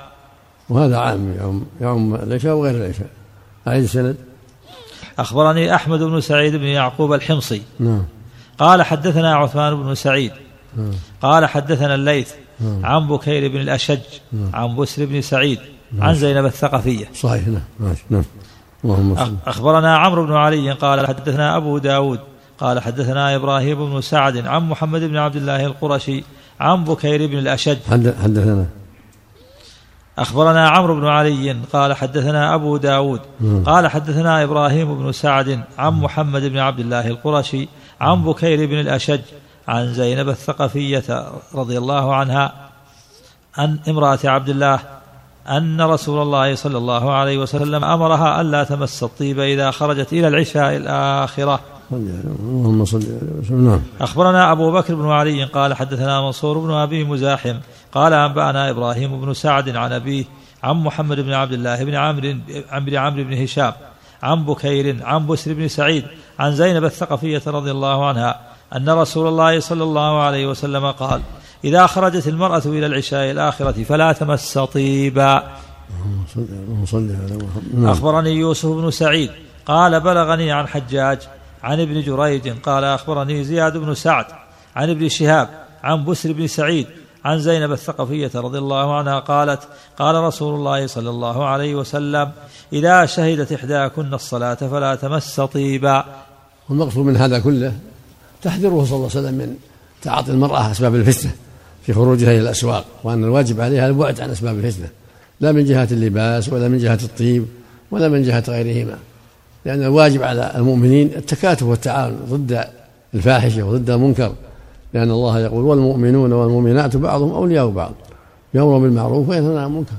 [0.70, 3.08] وهذا عام يوم يوم العشاء وغير العشاء.
[3.68, 4.16] أعيد السند.
[5.18, 7.62] أخبرني أحمد بن سعيد بن يعقوب الحمصي.
[7.80, 8.04] نعم.
[8.58, 10.32] قال حدثنا عثمان بن سعيد.
[10.76, 10.90] نعم.
[11.22, 12.86] قال حدثنا الليث نعم.
[12.86, 13.98] عن بكير بن الأشج
[14.54, 15.58] عن بسر بن سعيد
[15.98, 17.08] عن زينب الثقفية.
[17.14, 18.24] صحيح نعم نعم.
[18.84, 22.18] اللهم أخبرنا عمرو بن علي قال حدثنا أبو داود
[22.58, 26.24] قال حدثنا إبراهيم بن سعد عن محمد بن عبد الله القرشي
[26.60, 27.76] عن بكير بن الأشج.
[27.90, 28.66] حد- حدثنا.
[30.20, 33.20] أخبرنا عمرو بن علي قال حدثنا أبو داود.
[33.66, 37.68] قال حدثنا إبراهيم بن سعد عن محمد بن عبد الله القرشي
[38.00, 39.20] عن بكير بن الأشج
[39.68, 42.52] عن زينب الثقفية رضي الله عنها
[43.58, 44.80] أن امرأة عبد الله
[45.48, 50.76] أن رسول الله صلى الله عليه وسلم أمرها ألا تمس الطيب إذا خرجت إلى العشاء
[50.76, 51.60] الآخرة.
[51.92, 53.68] اللهم صل على وسلم.
[53.68, 53.80] نعم.
[54.00, 57.56] أخبرنا أبو بكر بن علي قال حدثنا منصور بن أبي مزاحم
[57.92, 60.24] قال أنبأنا إبراهيم بن سعد عن أبيه
[60.62, 62.34] عن محمد بن عبد الله بن عمرو
[62.70, 63.72] عن بن عمرو بن هشام
[64.22, 66.04] عن بكير عن بسر بن سعيد
[66.38, 68.40] عن زينب الثقفية رضي الله عنها
[68.76, 71.20] أن رسول الله صلى الله عليه وسلم قال
[71.64, 75.42] إذا خرجت المرأة إلى العشاء الآخرة فلا تمس طيبا.
[77.74, 77.88] نعم.
[77.88, 79.30] أخبرني يوسف بن سعيد
[79.66, 81.18] قال بلغني عن حجاج
[81.62, 84.26] عن ابن جريج قال أخبرني زياد بن سعد
[84.76, 85.48] عن ابن شهاب
[85.82, 86.86] عن بسر بن سعيد
[87.24, 89.60] عن زينب الثقفية رضي الله عنها قالت
[89.98, 92.30] قال رسول الله صلى الله عليه وسلم
[92.72, 96.04] إذا شهدت إحداكن الصلاة فلا تمس طيبا.
[96.68, 97.72] والمقصود من هذا كله
[98.42, 99.56] تحذيره صلى الله عليه وسلم من
[100.02, 101.32] تعاطي المرأة أسباب الفتنة
[101.86, 104.88] في خروجها إلى الأسواق وأن الواجب عليها البعد عن أسباب الفتنة
[105.40, 107.46] لا من جهة اللباس ولا من جهة الطيب
[107.90, 108.98] ولا من جهة غيرهما.
[109.64, 112.64] لأن الواجب على المؤمنين التكاتف والتعاون ضد
[113.14, 114.32] الفاحشة وضد المنكر
[114.94, 117.92] لأن الله يقول والمؤمنون والمؤمنات بعضهم أولياء بعض
[118.54, 119.94] يأمر بالمعروف وينهى عن المنكر.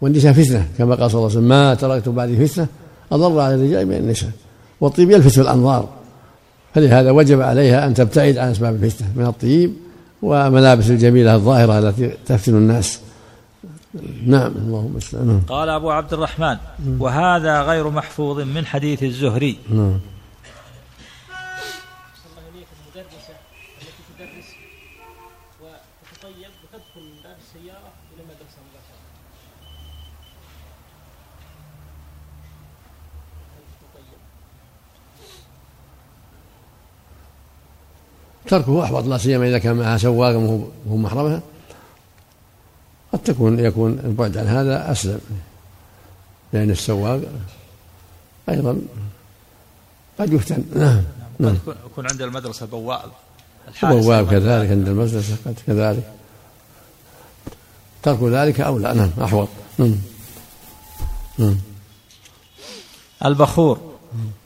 [0.00, 2.66] والنساء فتنة كما قال صلى الله عليه وسلم ما تركت بعدي فتنة
[3.12, 4.30] أضر على الرجال من النساء.
[4.80, 5.88] والطيب يلفت الأنظار.
[6.74, 9.72] فلهذا وجب عليها أن تبتعد عن أسباب الفتنة من الطيب
[10.22, 13.00] وملابس الجميلة الظاهرة التي تفتن الناس.
[14.26, 16.56] نعم اللهم استعان نعم قال أبو عبد الرحمن
[16.98, 19.58] وهذا غير محفوظ من حديث الزهري.
[19.70, 20.00] نعم.
[38.46, 41.42] تركه أحوط لا سيما إذا كان معها سواق وهو وهو محرمها.
[43.14, 45.20] قد تكون يكون البعد عن هذا أسلم.
[46.52, 47.20] لأن السواق
[48.48, 48.78] أيضا
[50.18, 50.64] قد يفتن.
[50.74, 51.02] نعم.
[51.38, 51.56] نعم.
[51.66, 53.10] قد يكون- عند المدرسة بواب
[53.82, 54.30] بواب.
[54.30, 56.10] كذلك عند المدرسة قد كذلك.
[58.02, 59.48] ترك ذلك أولى نعم أحوط.
[59.78, 59.94] نعم.
[61.38, 61.56] نعم.
[63.24, 63.80] البخور.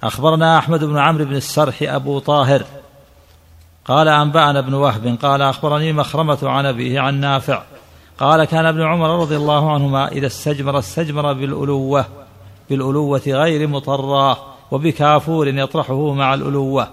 [0.02, 2.64] أخبرنا أحمد بن عمرو بن السرح أبو طاهر.
[3.84, 7.62] قال أنبأنا ابن وهب قال أخبرني مخرمة عن أبيه عن نافع.
[8.18, 12.04] قال كان ابن عمر رضي الله عنهما إذا استجمر استجمر بالألوة
[12.70, 14.36] بالألوة غير مطراه
[14.70, 16.88] وبكافور يطرحه مع الألوة.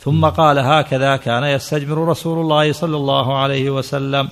[0.00, 4.28] ثم قال هكذا كان يستجمر رسول الله صلى الله عليه وسلم.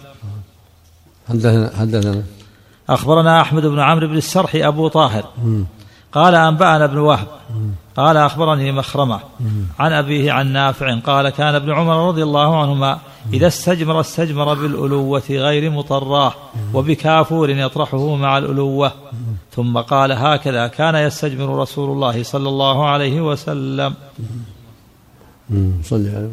[1.29, 2.23] حدثنا حدثنا
[2.89, 5.25] أخبرنا أحمد بن عمرو بن السرح أبو طاهر.
[6.13, 7.27] قال أنبأنا ابن وهب.
[7.97, 9.21] قال أخبرني مخرمة
[9.79, 12.99] عن أبيه عن نافع قال كان ابن عمر رضي الله عنهما
[13.33, 16.35] إذا استجمر استجمر بالألوة غير مطراه
[16.75, 18.93] وبكافور يطرحه مع الألوة
[19.53, 23.95] ثم قال هكذا كان يستجمر رسول الله صلى الله عليه وسلم.
[25.85, 26.33] صلي عليه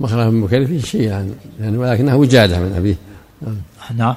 [0.00, 2.96] مخرج بن بكير فيه شيء يعني, يعني ولكنها وجادة من أبيه
[3.96, 4.14] نعم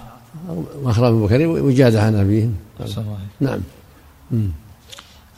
[0.83, 3.17] مخرج بن بكير وجادة عن الله.
[3.39, 3.59] نعم
[4.31, 4.51] مم.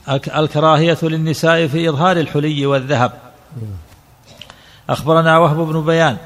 [0.10, 3.12] الك- الكراهية للنساء في إظهار الحلي والذهب.
[4.90, 6.18] أخبرنا وهب بن بيان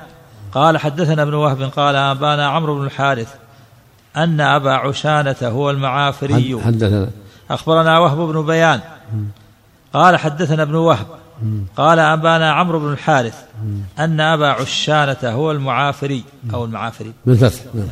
[0.53, 3.33] قال حدثنا ابن وهب قال أنبانا عمرو بن الحارث
[4.17, 6.33] أن أبا عشانة هو المعافري.
[6.61, 7.09] حد- حدثنا.
[7.49, 8.79] أخبرنا وهب بن بيان
[9.93, 11.07] قال حدثنا ابن وهب
[11.77, 13.43] قال أنبانا عمرو بن الحارث
[13.99, 17.13] أن أبا عشانة هو المعافري أو المعافري.
[17.25, 17.61] بالفتح.
[17.73, 17.87] نعم.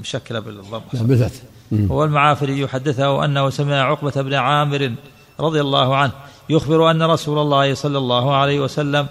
[0.00, 0.82] مشكلة بالضبط.
[0.92, 1.40] لا، بالفتح.
[1.72, 4.92] هو المعافري يحدثه أنه سمع عقبة بن عامر
[5.40, 6.12] رضي الله عنه
[6.48, 9.06] يخبر أن رسول الله صلى الله عليه وسلم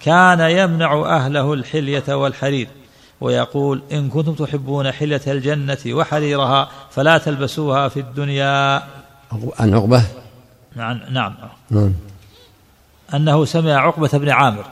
[0.00, 2.68] كان يمنع أهله الحلية والحرير
[3.20, 8.82] ويقول إن كنتم تحبون حلية الجنة وحريرها فلا تلبسوها في الدنيا.
[9.58, 10.02] عن عقبة؟
[10.76, 11.34] نعم نعم.
[11.70, 11.92] نعم.
[13.14, 14.64] أنه سمع عقبة بن عامر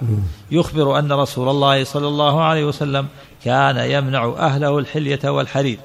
[0.51, 3.07] يخبر أن رسول الله صلى الله عليه وسلم
[3.45, 5.79] كان يمنع أهله الحلية والحرير.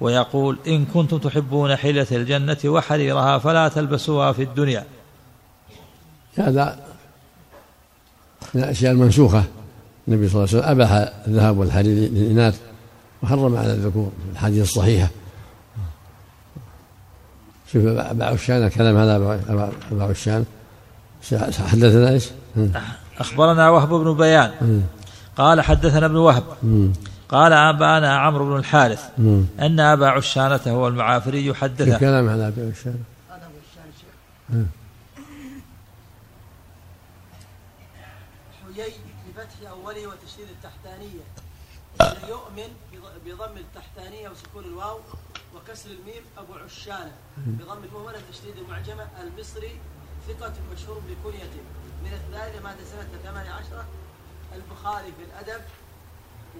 [0.00, 4.84] ويقول إن كنتم تحبون حلية الجنة وحريرها فلا تلبسوها في الدنيا.
[6.36, 6.78] هذا
[8.54, 9.44] من الأشياء المنسوخة.
[10.08, 12.60] النبي صلى الله عليه وسلم أباح الذهب والحرير للإناث
[13.22, 15.08] وحرم على الذكور في الحديث الصحيحة
[17.72, 19.40] شوف أبا عشان الكلام هذا
[19.92, 20.44] أبا عشان.
[21.58, 22.28] حدثنا إيش؟
[23.18, 24.82] أخبرنا وهب بن بيان.
[25.36, 26.44] قال حدثنا ابن وهب.
[27.30, 29.10] قال أبانا عمرو بن الحارث
[29.60, 32.98] أن أبا عشانة هو المعافري حدثه كلام على أبي عشانة.
[38.74, 38.92] حيي
[39.28, 41.24] بفتح أوله وتشديد التحتانية.
[42.28, 44.98] يؤمن بض- بضم التحتانية وسكون الواو
[45.54, 47.12] وكسر الميم أبو عشانة.
[47.46, 49.72] بضم المهملة تشديد المعجمة المصري
[50.28, 51.62] ثقة مشهور بكنيته.
[52.04, 53.84] من الثانية مات سنة 18
[54.54, 55.62] البخاري في الأدب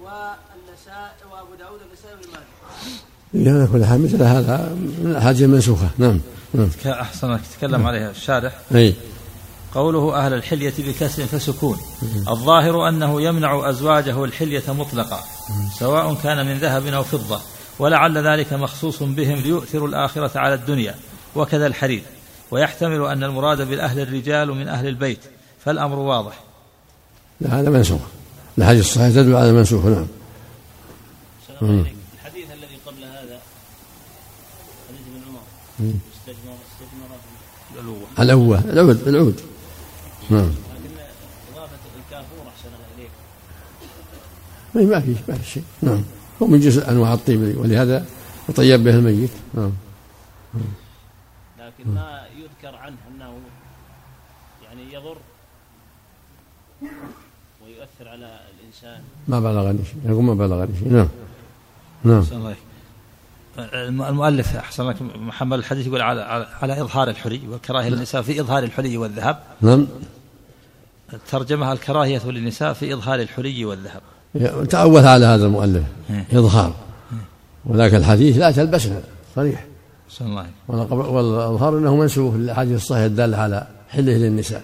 [0.03, 3.85] والنساء وأبو داود النسائي وابن ماجه.
[3.85, 6.19] حال مثل هذا من الأحاديث المنسوخة نعم.
[6.53, 8.53] نعم أحسن تكلم عليها الشارح.
[8.75, 8.93] أي.
[9.73, 11.77] قوله أهل الحلية بكسر فسكون.
[12.29, 15.19] الظاهر أنه يمنع أزواجه الحلية مطلقا
[15.79, 17.41] سواء كان من ذهب أو فضة
[17.79, 20.95] ولعل ذلك مخصوص بهم ليؤثروا الآخرة على الدنيا
[21.35, 22.03] وكذا الحرير.
[22.51, 25.19] ويحتمل أن المراد بالأهل الرجال من أهل البيت
[25.65, 26.39] فالأمر واضح.
[27.41, 28.01] لا هذا منسوخ
[28.61, 30.07] الحديث الصحيح تدل على منسوخ نعم.
[31.61, 33.39] الحديث الذي قبل هذا
[34.87, 35.41] حديث ابن عمر.
[36.13, 37.09] استجمر استجمر
[38.19, 39.41] الأوة العود العود
[40.29, 40.49] نعم.
[40.49, 40.95] لكن
[41.53, 43.11] إضافة الكافور أحسن الله إليك.
[44.75, 45.63] ما ما في ما في شيء.
[45.81, 46.03] نعم.
[46.41, 48.05] هو من جزء أنواع الطيب ولهذا
[48.49, 49.31] يطيب به الميت.
[49.53, 49.71] نعم.
[51.59, 53.33] لكن ما يذكر عنه أنه
[54.63, 55.17] يعني يضر
[57.63, 58.70] ويؤثر على الإنسان
[59.27, 61.07] ما بلغني شيء يقول ما بلغني شيء نعم.
[62.03, 62.23] نعم.
[63.83, 66.21] المؤلف أحسن لك محمد الحديث يقول على,
[66.61, 69.39] على, إظهار الحلي والكراهية للنساء في إظهار الحلي والذهب.
[69.61, 69.87] نعم.
[71.31, 74.01] ترجمها الكراهية للنساء في إظهار الحلي والذهب.
[74.69, 75.83] تعود على هذا المؤلف.
[76.09, 76.39] إيه.
[76.39, 76.73] إظهار.
[77.65, 79.01] وذاك الحديث لا تلبسنا
[79.35, 79.65] صريح.
[80.21, 80.45] الله
[80.91, 84.63] والأظهار أنه منسوخ للأحاديث الصحيحة الدالة على حله للنساء.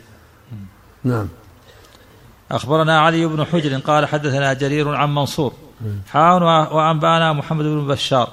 [1.03, 1.27] نعم.
[2.51, 5.53] أخبرنا علي بن حجر قال حدثنا جرير عن منصور.
[6.09, 8.29] حاون وأنبأنا محمد بن بشار.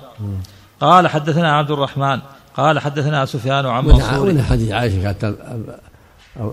[0.80, 2.20] قال حدثنا عبد الرحمن.
[2.56, 4.42] قال حدثنا سفيان عن منصور.
[4.42, 5.36] حديث عائشة كانت
[6.40, 6.52] أو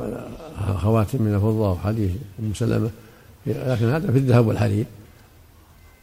[0.77, 2.89] خواتم من الفضة وحديث أم سلمة.
[3.45, 4.85] لكن هذا في الذهب والحرير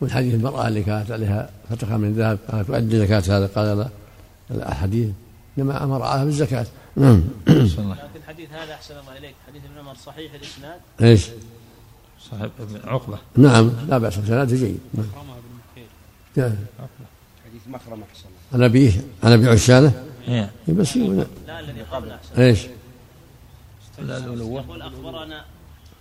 [0.00, 3.88] والحديث المرأة اللي كانت عليها فتقة من ذهب كانت تؤدي زكاة هذا قال لا
[4.50, 5.08] الحديث
[5.58, 6.66] إنما أمر عليها بالزكاة.
[6.98, 7.22] نعم.
[7.46, 9.34] لكن الحديث هذا أحسن الله إليك.
[9.46, 11.26] حديث ابن عمر صحيح الإسناد؟ إيش؟
[12.30, 13.18] صاحب ابن عقبة.
[13.36, 13.72] نعم.
[13.88, 14.80] لا بأس سناده جيد.
[14.94, 15.06] نعم.
[16.36, 16.56] جاء.
[17.46, 18.38] حديث مخرمة أحسن الله.
[18.52, 18.92] عن أبيه
[19.24, 20.50] عن أبي عشانة إيه.
[20.68, 22.66] إيه بس لا الذي قبل أحسن إيش؟
[23.98, 25.44] يقول أخبرنا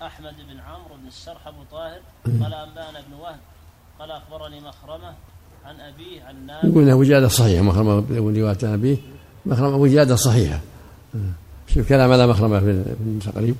[0.02, 3.40] أحمد بن عمرو بن السرح أبو طاهر قال أنبانا بن وهب
[4.00, 5.14] قال أخبرني مخرمة
[5.66, 6.68] عن أبيه عن نافع.
[6.68, 8.98] يقول صحيحة مخرمة رواية عن أبيه.
[9.46, 10.62] مخرمة وجادة صحيحة.
[11.68, 12.66] شوف كلام على مخرمة في
[13.02, 13.56] التقريب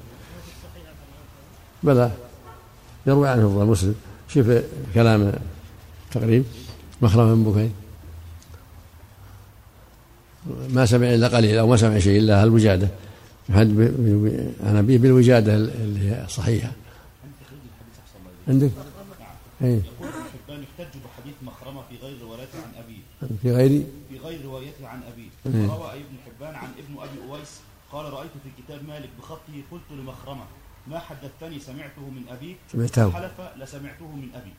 [1.84, 2.12] بلى.
[3.08, 3.96] يروي عنه الظاهر مسلم.
[4.30, 4.52] شوف
[4.94, 5.34] كلام
[6.12, 6.44] تقريب.
[7.02, 7.70] مخرمة بن بكير
[10.70, 12.88] ما سمع إلا قليل أو ما سمع شيء إلا الوجاده
[13.50, 16.72] يحد ب- ب- عن ابيه بالوجادة اللي هي صحيحة.
[18.48, 18.70] عندك؟
[19.62, 19.84] حبان
[20.64, 23.38] يحتج بحديث مخرمة في غير روايته عن أبيه.
[23.42, 25.56] في غير؟ في غير روايته عن أبيه.
[25.60, 25.68] إيه.
[25.68, 27.50] روى ابن حبان عن ابن أبي أويس
[27.98, 30.46] قال رأيت في كتاب مالك بخطه قلت لمخرمة
[30.88, 33.12] ما حدثتني؟ سمعته من أبيك سمعته.
[33.12, 34.54] حلف لسمعته من أبي.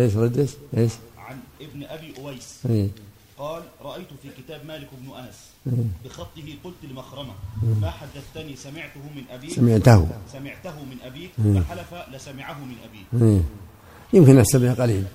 [0.00, 2.66] إيش رد إيش؟ إيش؟ عن ابن أبي أويس.
[2.66, 2.90] اي
[3.38, 5.84] قال رأيت في كتاب مالك بن أنس إيه.
[6.04, 7.34] بخطه قلت لمخرمة
[7.80, 10.08] ما حدثتني؟ سمعته من أبيك سمعته.
[10.32, 10.98] سمعته من
[11.44, 11.60] إيه.
[11.60, 13.42] فحلف لسمعه من أبيه إيه.
[14.12, 15.06] يمكن أستمع قليل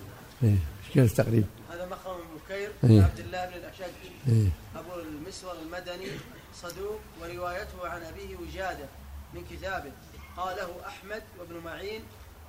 [0.43, 0.57] إيه.
[0.93, 1.45] كيف التقريب.
[1.71, 3.03] هذا مخرم بن بكير إيه.
[3.03, 3.93] عبد الله بن الأشج
[4.27, 4.49] إيه.
[4.75, 6.07] أبو المسور المدني.
[6.55, 8.85] صدوق وروايته عن أبيه وجادة
[9.33, 9.91] من كتابه.
[10.37, 12.01] قاله أحمد وابن معين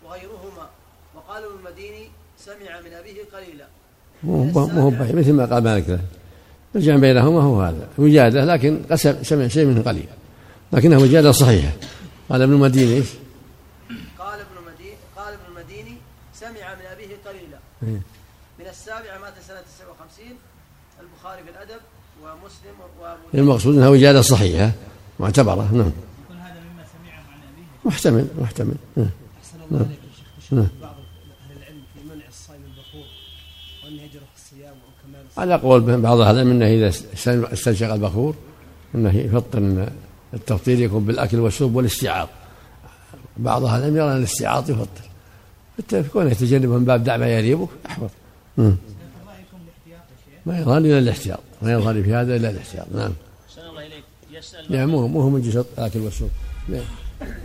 [0.05, 0.71] وغيرهما.
[1.15, 3.67] وقال ابن المديني سمع من أبيه قليلا.
[4.23, 5.89] مو بعيد مثل ما قال مالك.
[5.89, 6.01] له
[6.75, 7.89] الجمع بينهما هو هذا.
[7.99, 10.09] وجادة لكن قسم سمع شيء منه قليل.
[10.73, 11.73] لكنها وجادة صحيحة
[12.29, 13.09] قال ابن المديني إيش؟
[14.19, 15.97] قال ابن المديني قال ابن المديني
[16.35, 17.59] سمع من أبيه قليلا.
[17.83, 18.01] إيه.
[18.59, 20.27] من السابع مات سنة 57
[21.01, 21.81] البخاري في الأدب.
[22.23, 22.75] ومسلم
[23.35, 24.73] المقصود أنها وجادة صحيحة
[25.21, 25.93] معتبرة نعم.
[26.25, 26.53] يكون هذه
[27.85, 28.75] محتمل محتمل.
[28.97, 29.09] نعم.
[29.41, 30.53] أحسن الله عليك يا شيخ.
[30.53, 30.69] نعم.
[30.83, 33.07] بعض أهل العلم في منع الصائم البخور
[33.85, 35.51] وأنه يجرح الصيام وكمال الصيام.
[35.51, 36.89] على قول بعض أهل العلم إنه إذا
[37.53, 38.35] استنشق البخور
[38.95, 39.93] إنه يفطر إن
[40.35, 42.29] التفطير يكون بالأكل والشرب والاستيعاط
[43.37, 45.03] بعض أهل العلم يرى أن الاستيعاط يفطر.
[45.79, 48.11] حتى كونه يتجنبه من باب دع ما يريبك احفظ.
[50.47, 51.41] ما يظهر إلا الاحتياط.
[51.63, 52.87] ما يظهر في هذا إلا الاحتياط.
[52.95, 53.13] نعم.
[53.71, 54.05] الله إليك.
[54.33, 56.31] يسأل يعني مو مو هو من جنس الآكل والشرب.
[56.69, 56.83] نعم.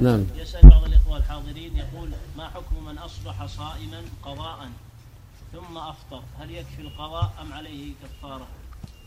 [0.01, 0.25] نعم.
[0.41, 4.57] يسأل بعض الإخوة الحاضرين يقول ما حكم من أصبح صائما قضاء
[5.53, 8.47] ثم أفطر؟ هل يكفي القضاء أم عليه كفارة؟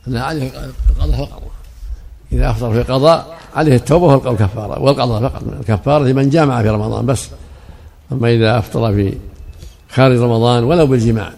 [0.07, 0.51] لا عليه
[0.91, 1.43] القضاء فقط
[2.32, 5.43] إذا أفطر في قضاء عليه التوبة والكفارة والقضاء فقط.
[5.43, 7.28] الكفارة لمن جامع في رمضان بس.
[8.12, 9.18] أما إذا أفطر في
[9.91, 11.32] خارج رمضان ولو بالجماع.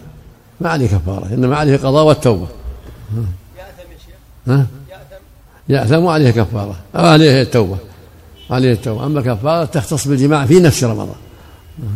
[0.61, 2.47] ما عليه كفارة إنما عليه القضاء والتوبة.
[3.57, 4.15] يأثم يا شيخ
[4.47, 4.67] ها؟
[5.69, 7.77] يأثم يأثم عليه كفارة أو عليه التوبة
[8.49, 9.05] عليه التوبة.
[9.05, 11.15] أما الكفارة تختص بالجماع في نفس رمضان.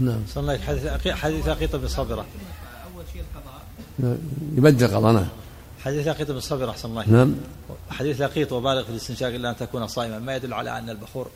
[0.01, 0.20] نعم.
[0.28, 2.26] صلى الله حديث حديث لقيط بن صبرة
[4.58, 5.28] يبدل قضاء نعم.
[5.84, 7.36] حديث لقيط بن صبرة أحسن الله نعم.
[7.89, 11.28] حديث لقيط وبالغ في الاستنشاق إلا أن تكون صائما ما يدل على أن البخور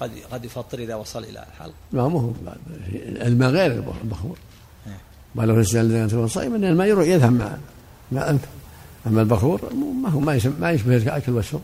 [0.00, 1.74] قد قد يفطر إذا وصل إلى الحلق.
[1.92, 2.30] ما هو
[3.02, 4.38] الماء غير البخور.
[5.36, 7.56] ولو الانسان لم تكون صائما لأن الماء يروح يذهب مع
[8.12, 8.40] مع انف
[9.06, 11.60] أما البخور ما هو ما يشبه, ما يشبه الأكل والشرب.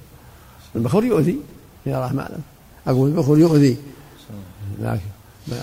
[0.77, 1.39] البخور يؤذي
[1.87, 2.39] يا رحمة الله
[2.87, 3.77] أقول البخور يؤذي.
[4.81, 5.01] لكن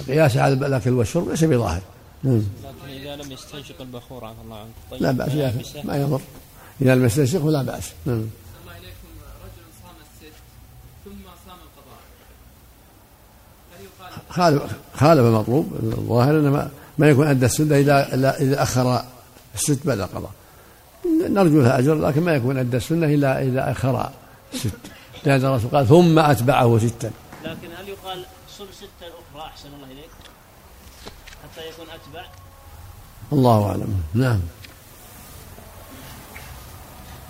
[0.08, 1.82] قياس على الأكل والشرب ليس بظاهر.
[2.24, 2.36] نعم.
[2.64, 6.22] لكن إذا لم يستنشق البخور عفى الله عنك طيب لا بأس ملابسه ما يضر.
[6.82, 7.92] إذا لم يستنشقه لا بأس.
[8.06, 8.16] نعم.
[8.16, 9.10] الله إليكم
[9.44, 10.34] رجل صام الست
[11.06, 12.02] ثم صام القضاء.
[13.78, 16.70] هل يقال خالف خالف المطلوب الظاهر انه
[17.00, 19.04] ما, يكون أدى السنة اذا الا اذا آخر
[19.56, 20.32] الست بعد القضاء.
[21.30, 24.10] نرجو له أجر لكن ما يكون أدى السنة الا اذا آخر
[24.54, 24.76] الست
[25.26, 27.12] لأن الرسول قال ثم أتبعه ستا.
[27.44, 28.26] لكن هل يقال
[28.58, 30.10] صم ستة أخرى أحسن الله إليك؟
[31.44, 32.26] حتى يكون أتبع؟
[33.34, 34.02] الله أعلم.
[34.14, 34.40] نعم.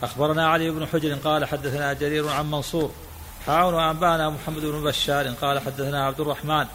[0.03, 2.91] أخبرنا علي بن حجر قال حدثنا جرير عن منصور.
[3.45, 6.65] حاون وأنبأنا محمد بن بشار قال حدثنا عبد الرحمن.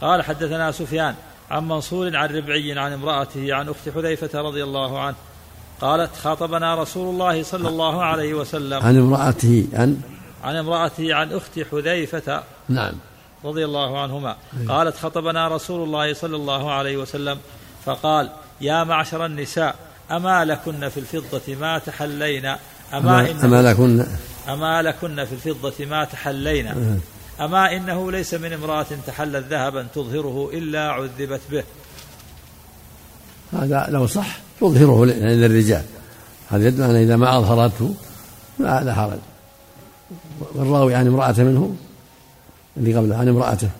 [0.00, 1.14] قال حدثنا سفيان.
[1.50, 5.16] عن منصور عن ربعي عن امرأته عن أخت حذيفة رضي الله عنه
[5.80, 10.00] قالت خاطبنا رسول الله صلى الله عليه وسلم عن امرأته عن؟
[10.44, 12.92] عن امرأته عن أخت حذيفة نعم.
[13.44, 14.36] رضي الله عنهما
[14.68, 17.38] قالت خطبنا رسول الله صلى الله عليه وسلم
[17.84, 18.30] فقال
[18.60, 19.74] يا معشر النساء
[20.10, 22.58] أما لكن في الفضة ما تحلين أما,
[22.94, 24.06] أما, إنه أما لكن
[24.48, 27.00] أما لكن في الفضة ما تحلين
[27.40, 31.64] أما إنه ليس من امرأة تحلت ذهبا تظهره إلا عذبت به.
[33.52, 35.84] هذا لو صح تظهره للرجال.
[36.48, 37.94] هذا يدل أن إذا ما أظهرته
[38.58, 39.18] لا لا حرج.
[40.54, 41.76] والراوي عن امرأة منه
[42.76, 43.70] اللي قبله عن امرأته.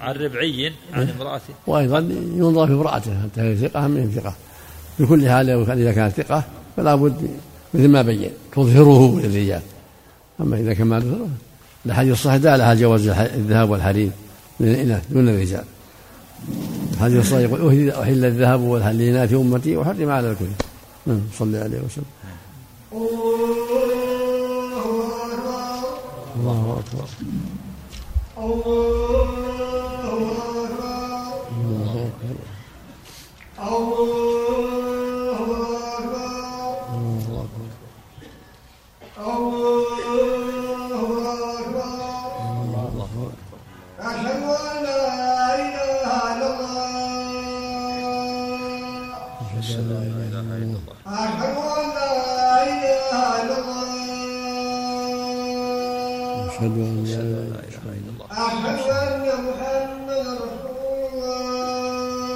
[0.00, 1.54] عن ربعي عن امرأته.
[1.66, 1.98] وأيضا
[2.34, 4.34] ينظر في امرأته حتى هي ثقة من ثقة.
[4.98, 6.44] بكل حال إذا كانت ثقة
[6.76, 7.28] فلا بد
[7.74, 9.62] مثل ما بين تظهره للرجال.
[10.40, 11.28] أما إذا كان ما تظهره
[11.86, 14.10] الحديث الصحيح دال على جواز الذهاب والحرير
[14.60, 15.64] من الإناث دون الرجال.
[16.92, 20.44] الحديث الصحيح يقول أحل الذهب والحرير لإناث أمتي وحرم على الكل.
[21.06, 22.04] نعم صلى عليه وسلم.
[26.36, 27.08] الله أكبر.
[28.38, 29.45] الله
[56.66, 58.26] أشهد أن لا إله إلا الله
[58.74, 61.46] أشهد أن محمدا رسول الله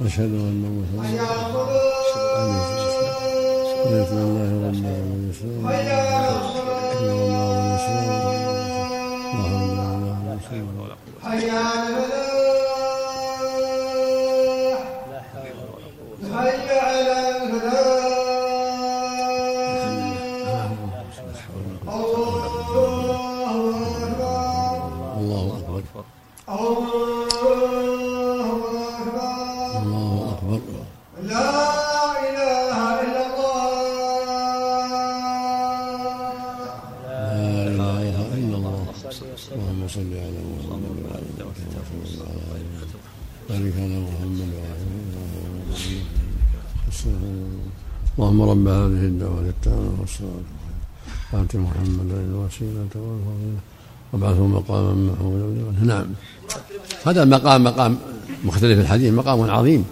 [0.05, 1.13] أشهد أن محمدا
[3.83, 7.73] الصلاة الله رب العالمين السلام حي على الصلاة حي على
[10.33, 10.63] الفلاح
[11.23, 12.32] حي على الفلاح
[16.43, 16.92] 哎呀！
[51.55, 53.59] محمدا الوسيلة والفضيلة
[54.13, 56.05] وابعثه مقاما محمودا نعم.
[57.05, 57.97] هذا المقام مقام
[58.43, 59.85] مختلف الحديث مقام عظيم.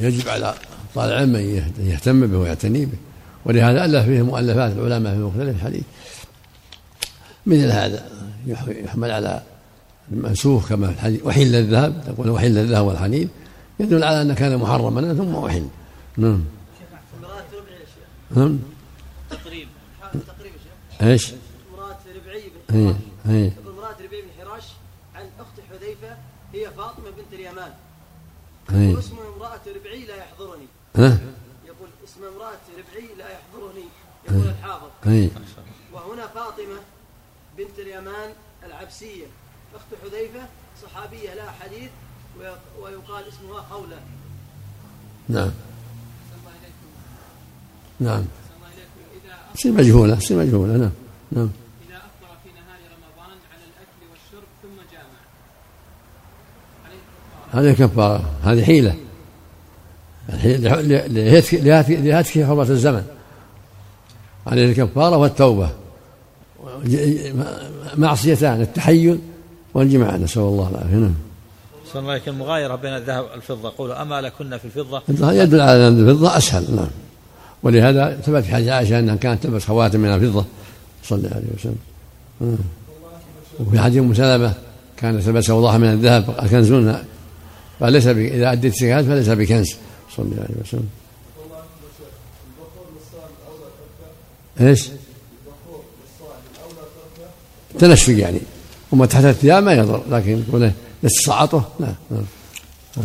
[0.00, 0.54] يجب على
[0.94, 2.98] طالب العلم أن يهتم به ويعتني به.
[3.44, 5.84] ولهذا ألف فيه مؤلفات العلماء في مختلف الحديث.
[7.46, 8.04] مثل هذا
[8.68, 9.42] يحمل على
[10.12, 11.26] المنسوخ كما في الحديث.
[11.26, 13.28] وحل الذهب تقول وحل الذهب والحليب.
[13.80, 15.66] يدل على انه كان محرما ثم أحل.
[16.16, 16.40] نعم.
[18.36, 18.58] نعم.
[21.02, 21.32] إيش؟
[21.74, 22.94] امرأة ربعي بن
[23.28, 24.64] اي يقول امرأة ربعي بن حراش
[25.14, 26.16] عن أخت حذيفة
[26.52, 27.74] هي فاطمة بنت اليمان.
[28.70, 30.66] اي واسم امرأة ربعي لا يحضرني.
[30.96, 31.18] ها
[31.66, 33.84] يقول اسم امرأة ربعي لا يحضرني.
[34.28, 35.30] يقول الحافظ اي
[35.92, 36.80] وهنا فاطمة
[37.58, 38.32] بنت اليمان
[38.62, 39.26] العبسية.
[39.74, 40.46] أخت حذيفة
[40.82, 41.90] صحابية لها حديث
[42.38, 44.00] ويق- ويقال اسمها خولة.
[45.28, 45.50] نعم.
[48.00, 48.24] نعم.
[49.56, 50.90] تصير مجهولة تصير مجهولة نعم
[51.32, 51.50] نعم.
[51.88, 55.20] إذا أفطر في نهار رمضان على الأكل والشرب ثم جامع.
[57.54, 58.94] عليه هذه كفارة هذه حيلة.
[60.28, 60.80] الحيلة
[61.88, 63.02] لهتك حرمة الزمن.
[64.46, 65.70] عليه الكفارة والتوبة.
[67.96, 69.18] معصيتان التحيل
[69.74, 71.14] والجماع نسأل الله العافية نعم.
[71.92, 73.72] صلى الله المغايرة بين الذهب والفضة.
[73.78, 75.02] قولوا أما لكن في الفضة؟
[75.32, 76.88] يدل على أن الفضة أسهل نعم.
[77.62, 80.44] ولهذا ثبت في حديث عائشة أنها كانت تلبس خواتم من الفضة
[81.04, 81.78] صلى الله عليه وسلم
[82.40, 82.56] نعم.
[83.60, 84.54] وفي حديث أم سلمة
[84.96, 86.96] كانت تلبس أوضاح من الذهب كنزون
[87.80, 88.06] فليس.
[88.06, 89.76] إذا أديت الزكاة فليس بكنز
[90.16, 90.88] صلى الله عليه وسلم
[94.60, 94.88] إيش؟
[97.78, 98.40] تنشفق يعني
[98.92, 100.70] وما تحت الثياب ما يضر لكن يقول
[101.02, 102.24] يستصعطه لا نعم.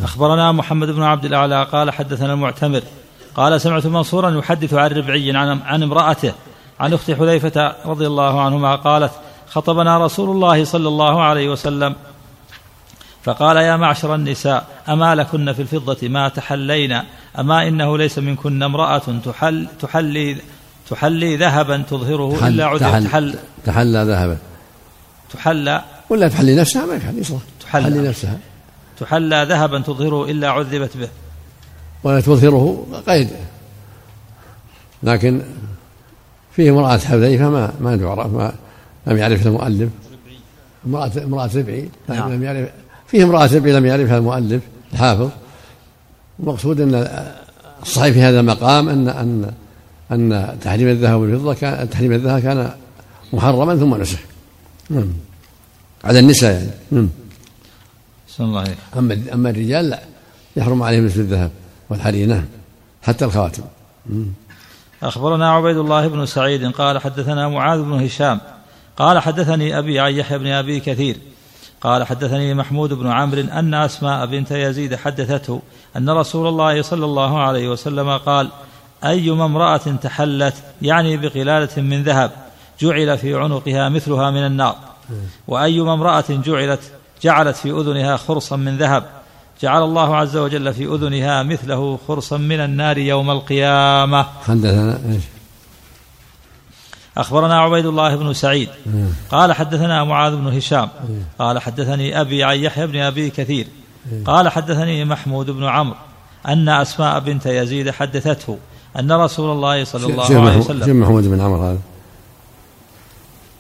[0.04, 2.84] أخبرنا محمد بن عبد الأعلى قال حدثنا المعتمر
[3.36, 6.34] قال سمعت منصورا يحدث عن ربعي عن عن امرأته
[6.80, 9.12] عن أخت حذيفة رضي الله عنهما قالت
[9.50, 11.96] خطبنا رسول الله صلى الله عليه وسلم.
[13.24, 17.02] فقال يا معشر النساء أما لكن في الفضة ما تحلين
[17.40, 20.38] أما إنه ليس منكن امرأة تحل تحلي
[20.90, 24.38] تحلي ذهبا تظهره إلا عذب تحل تحل تحلى ذهبا.
[25.34, 27.84] تحلى ولا تحلي نفسها ما يحلي صح تحلى.
[27.84, 28.38] تحلي نفسها.
[29.00, 31.10] تحلى ذهبا تظهره إلا عذبت به.
[32.04, 33.30] ولا تظهره قيد
[35.04, 35.42] لكن
[36.56, 38.54] فيه امرأة حذيفة ما ما تعرف ما
[39.08, 39.90] لم يعرفها المؤلف.
[40.88, 42.32] امرأة امرأة ربعي نعم.
[42.34, 42.70] لم يعرف
[43.08, 44.62] فيه امرأة ربعي لم يعرفها المؤلف
[44.94, 45.30] الحافظ.
[46.40, 47.08] المقصود إن
[47.84, 49.52] الصحيح في هذا المقام ان ان
[50.12, 52.72] أن تحريم الذهب والفضة كان تحريم الذهب كان
[53.34, 54.20] محرما ثم نسخ.
[54.90, 55.14] نعم.
[56.04, 56.72] على النساء يعني.
[56.92, 57.10] نعم.
[58.40, 60.00] الله اما أما الرجال لا
[60.56, 61.52] يحرم عليهم مثل الذهب.
[61.92, 62.46] والحرير نعم.
[63.04, 63.64] حتى الخواتم.
[65.04, 68.40] أخبرنا عبيد الله بن سعيد قال حدثنا معاذ بن هشام
[68.98, 71.18] قال حدثني أبي عن يحيى بن أبي كثير
[71.82, 75.62] قال حدثني محمود بن عمرو أن أسماء بنت يزيد حدثته
[75.98, 78.50] أن رسول الله صلى الله عليه وسلم قال
[79.06, 82.32] أيما امرأة تحلت يعني بقلالة من ذهب
[82.80, 84.76] جعل في عنقها مثلها من النار.
[85.48, 89.21] وأيما امرأة جعلت جعلت في أذنها خرصا من ذهب.
[89.62, 94.26] جعل الله عز وجل في أذنها مثله خرصا من النار يوم القيامة.
[94.48, 95.24] حدثنا إيش؟
[97.18, 98.70] أخبرنا عبيد الله بن سعيد.
[99.32, 100.90] قال حدثنا معاذ بن هشام.
[101.40, 103.68] قال حدثني أبي عن يحيى بن أبي كثير.
[104.26, 105.96] قال حدثني محمود بن عمرو
[106.48, 108.58] أن أسماء بنت يزيد حدثته
[109.00, 111.80] أن رسول الله صلى الله عليه وسلم محمود بن عمرو هذا.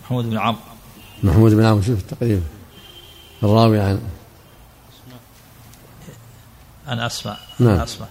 [0.03, 0.59] محمود بن عمرو.
[1.23, 2.43] محمود بن عمرو شوف التقريب
[3.43, 3.99] الراوي عن
[6.91, 7.69] أن أسماء نعم.
[7.69, 8.09] أن أسماء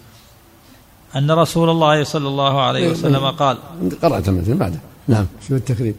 [1.17, 3.59] أن رسول الله صلى الله عليه وسلم قال
[4.03, 4.81] قرأت المتن بعده.
[5.09, 5.27] نعم.
[5.43, 5.97] شوف التقريب؟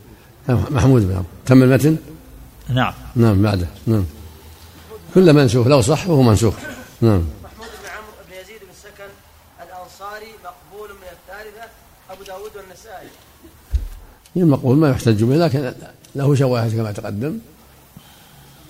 [0.49, 1.97] محمود بن عمرو تم المتن؟
[2.69, 2.93] نعم.
[3.15, 3.67] نعم بعده.
[3.87, 4.05] نعم.
[5.13, 6.53] كل منسوخ لو صح فهو منسوخ.
[7.01, 7.23] نعم.
[7.43, 9.11] محمود بن عمرو بن يزيد بن السكن
[9.65, 11.65] الأنصاري مقبول من الثالثة
[12.09, 13.09] أبو داود والنسائي.
[14.35, 15.73] المقبول ما يحتج به لكن
[16.15, 17.39] له شواهد كما تقدم.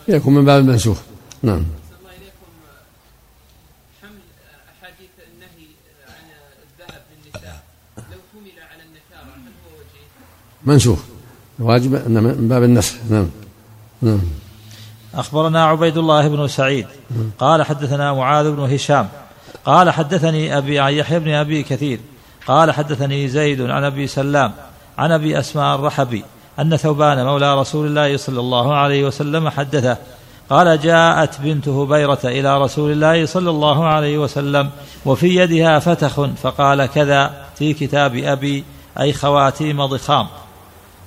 [0.07, 0.97] يكون من باب المنسوخ.
[1.43, 2.49] نعم أحسن الله إليكم
[4.01, 4.19] حمل
[4.71, 5.67] أحاديث النهي
[6.07, 6.25] عن
[6.63, 7.63] الذهب للنساء
[7.97, 10.07] لو حمل على النكارة هل هو وجيه؟
[10.65, 10.99] منسوخ.
[11.59, 12.93] الواجب أن من باب النسخ.
[13.09, 13.29] نعم.
[14.01, 14.19] نعم.
[15.15, 16.87] أخبرنا عبيد الله بن سعيد.
[17.39, 19.07] قال حدثنا معاذ بن هشام.
[19.65, 21.99] قال حدثني أبي عن يحيى بن أبي كثير.
[22.47, 24.51] قال حدثني زيد عن أبي سلام
[24.97, 26.23] عن أبي أسماء الرحبي
[26.59, 29.97] أن ثوبان مولى رسول الله صلى الله عليه وسلم حدثه.
[30.49, 34.69] قال جاءت بنت هبيرة إلى رسول الله صلى الله عليه وسلم
[35.05, 38.63] وفي يدها فتخ فقال كذا في كتاب أبي
[38.99, 40.27] أي خواتيم ضخام.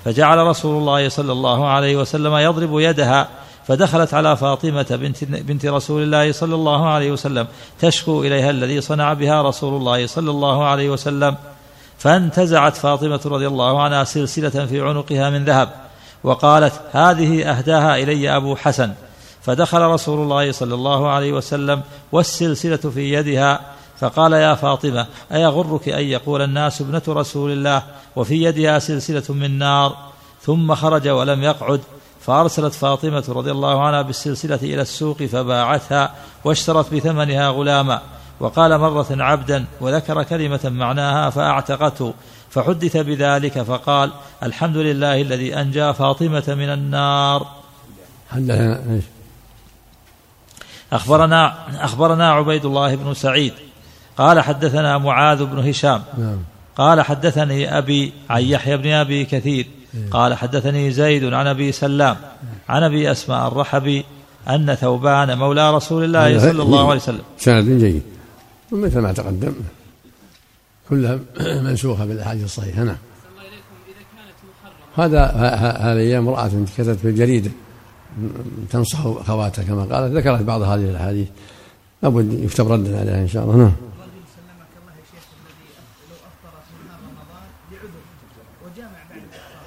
[0.04, 3.28] فجعل رسول الله صلى الله عليه وسلم يضرب يدها
[3.66, 7.46] فدخلت على فاطمة بنت, بنت رسول الله صلى الله عليه وسلم
[7.80, 11.36] تشكو إليها الذي صنع بها رسول الله صلى الله عليه وسلم
[11.98, 15.68] فانتزعت فاطمة رضي الله عنها سلسلة في عنقها من ذهب
[16.24, 18.92] وقالت هذه أهداها إلي أبو حسن
[19.42, 21.82] فدخل رسول الله صلى الله عليه وسلم
[22.12, 23.60] والسلسلة في يدها
[24.00, 27.82] فقال يا فاطمة أيغرك أن يقول الناس ابنة رسول الله
[28.16, 29.96] وفي يدها سلسلة من نار
[30.42, 31.80] ثم خرج ولم يقعد
[32.20, 36.14] فأرسلت فاطمة رضي الله عنها بالسلسلة إلى السوق فباعتها
[36.44, 38.00] واشترت بثمنها غلاما
[38.40, 42.14] وقال مرة عبدا وذكر كلمة معناها فأعتقته
[42.50, 44.10] فحدث بذلك فقال
[44.42, 47.46] الحمد لله الذي أنجى فاطمة من النار؟
[50.92, 53.52] أخبرنا أخبرنا عبيد الله بن سعيد
[54.16, 56.02] قال حدثنا معاذ بن هشام.
[56.18, 56.38] نعم.
[56.76, 59.66] قال حدثني أبي عن يحيى بن أبي كثير.
[60.10, 62.16] قال حدثني زيد عن أبي سلام
[62.68, 64.04] عن أبي أسماء الرحبي
[64.48, 67.22] أن ثوبان مولى رسول الله صلى الله عليه وسلم.
[67.38, 68.02] سند جيد.
[68.72, 69.54] ومثل ما تقدم
[70.90, 72.82] كلها منسوخة بالأحاديث الصحيحة.
[72.82, 72.96] نعم.
[74.96, 75.26] هذا
[75.80, 77.50] هذه امرأة كتبت في الجريدة.
[78.70, 81.28] تنصح أخواتها كما قالت ذكرت بعض هذه الأحاديث.
[82.02, 83.56] لابد يكتب ردا عليها إن شاء الله.
[83.56, 83.72] نعم رجل
[84.36, 88.02] سلمك الله يا شيخ الذي أف- لو افطر في نهار رمضان لعذر
[88.64, 89.66] وجامع بعد الافطار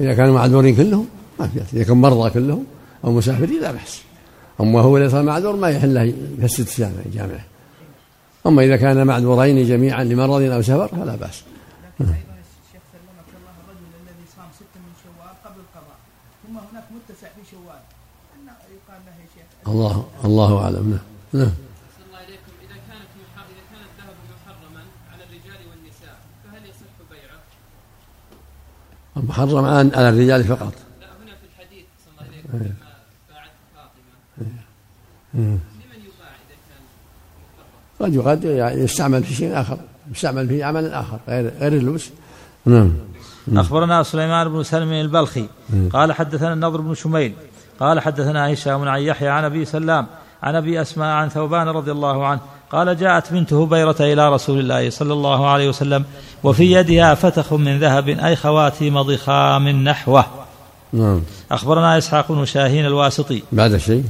[0.00, 1.08] إذا كانوا معذورين كلهم
[1.40, 2.64] ما في إذا كانوا مرضى كلهم
[3.04, 4.02] أو مسافرين لا بأس.
[4.60, 6.66] أما هو ليس معذور ما يحل له يفسد
[7.12, 7.44] جامعه
[8.46, 11.42] أما إذا كان معذورين جميعا لمرض أو سفر فلا بأس.
[12.00, 12.14] الله
[13.62, 15.98] الرجل الذي صام ستة من شوال قبل القضاء
[16.42, 17.82] ثم هناك متسع في شوال
[18.34, 20.86] أن يقال له يا شيخ؟ الله الله أعلم.
[20.90, 21.06] نعم.
[21.40, 21.54] نعم.
[22.06, 23.10] الله إليكم إذا كانت.
[23.52, 24.82] إذا كان الذهب محرما
[25.12, 27.40] على الرجال والنساء فهل يصح بيعه؟
[29.16, 30.72] محرم على الرجال فقط.
[31.00, 32.74] لا هنا في الحديث صلى الله عليكم لما
[33.28, 34.50] باعت فاطمة
[35.34, 35.40] مم.
[35.40, 35.58] لمن
[36.04, 36.30] يباع
[38.00, 39.78] إذا كان؟ قد يعني يستعمل في شيء آخر.
[40.12, 42.10] يستعمل في عمل آخر غير غير اللبس.
[42.66, 42.92] نعم.
[43.52, 45.48] أخبرنا سليمان بن سلم البلخي.
[45.92, 47.34] قال حدثنا النضر بن شميل.
[47.80, 50.06] قال حدثنا هشام عن يحيى عن أبي سلام.
[50.42, 52.40] عن أبي أسماء عن ثوبان رضي الله عنه.
[52.72, 56.04] قال جاءت بنت هبيرة إلى رسول الله صلى الله عليه وسلم
[56.42, 60.24] وفي يدها فتخ من ذهب أي خواتيم ضخام نحوه
[60.92, 61.22] نعم.
[61.50, 63.42] أخبرنا إسحاق بن شاهين الواسطي.
[63.52, 64.04] بعد الشيء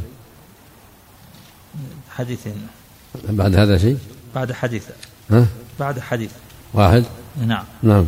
[2.17, 2.69] حديثين.
[3.29, 3.99] بعد هذا شيء؟
[4.35, 4.85] بعد حديث.
[5.31, 5.47] ها؟
[5.81, 6.31] بعد حديث.
[6.75, 7.05] واحد؟
[7.47, 7.65] نعم.
[7.83, 8.07] نعم.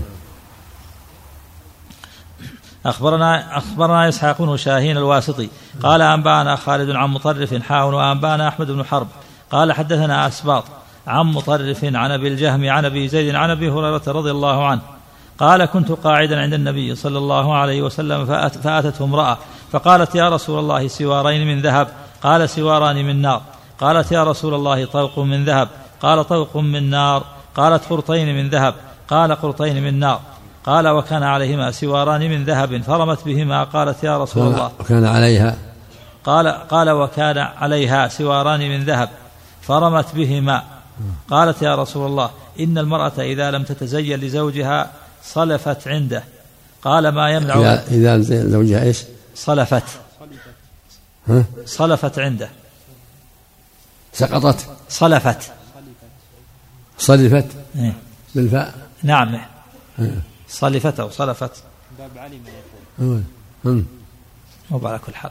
[2.86, 5.49] أخبرنا أخبرنا إسحاق بن شاهين الواسطي.
[5.82, 9.09] قال أنبأنا خالد عن مطرف حاون وأنبأنا أحمد بن حرب.
[9.51, 10.64] قال حدثنا أسباط
[11.07, 14.80] عن مطرف عن أبي الجهم عن أبي زيد عن أبي هريرة رضي الله عنه
[15.38, 19.38] قال كنت قاعدا عند النبي صلى الله عليه وسلم فأت فأتته امرأة
[19.72, 21.88] فقالت يا رسول الله سوارين من ذهب
[22.22, 23.42] قال سواران من نار
[23.80, 25.68] قالت يا رسول الله طوق من ذهب
[26.01, 27.24] قال طوق من نار
[27.57, 28.74] قالت قرطين من ذهب
[29.09, 30.20] قال قرطين من نار
[30.66, 35.57] قال وكان عليهما سواران من ذهب فرمت بهما قالت يا رسول الله وكان عليها
[36.24, 39.09] قال قال وكان عليها سواران من ذهب
[39.66, 40.62] فرمت بهما.
[41.30, 44.92] قالت يا رسول الله إن المرأة إذا لم تتزين لزوجها
[45.24, 46.24] صلفت عنده.
[46.82, 49.04] قال ما يمنع إذا إذا زوجها إيش؟
[49.34, 49.82] صلفت.
[51.28, 52.48] ها؟ صلفت عنده.
[54.12, 54.76] سقطت.
[54.88, 55.52] صلفت.
[56.98, 57.46] صلفت؟
[57.76, 57.92] إيه.
[58.34, 59.40] بالفاء؟ نعم.
[60.48, 61.52] صلفت أو صلفت.
[61.98, 62.40] باب علم
[62.98, 63.84] يقول.
[64.70, 65.30] مو على كل حال.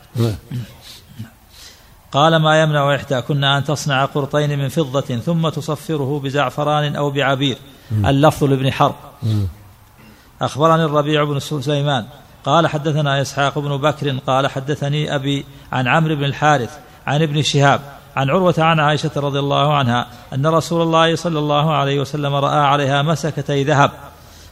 [2.16, 7.58] قال ما يمنع إحداكن أن تصنع قرطين من فضة ثم تصفره بزعفران أو بعبير.
[7.92, 8.96] اللفظ لابن حرب.
[10.42, 12.06] أخبرني الربيع بن سليمان.
[12.46, 17.82] قال حدثنا إسحاق بن بكر قال حدثني أبي عن عمرو بن الحارث عن ابن شهاب
[18.16, 22.60] عن عروة عن عائشة رضي الله عنها أن رسول الله صلى الله عليه وسلم رأى
[22.60, 23.92] عليها مسكتي ذهب.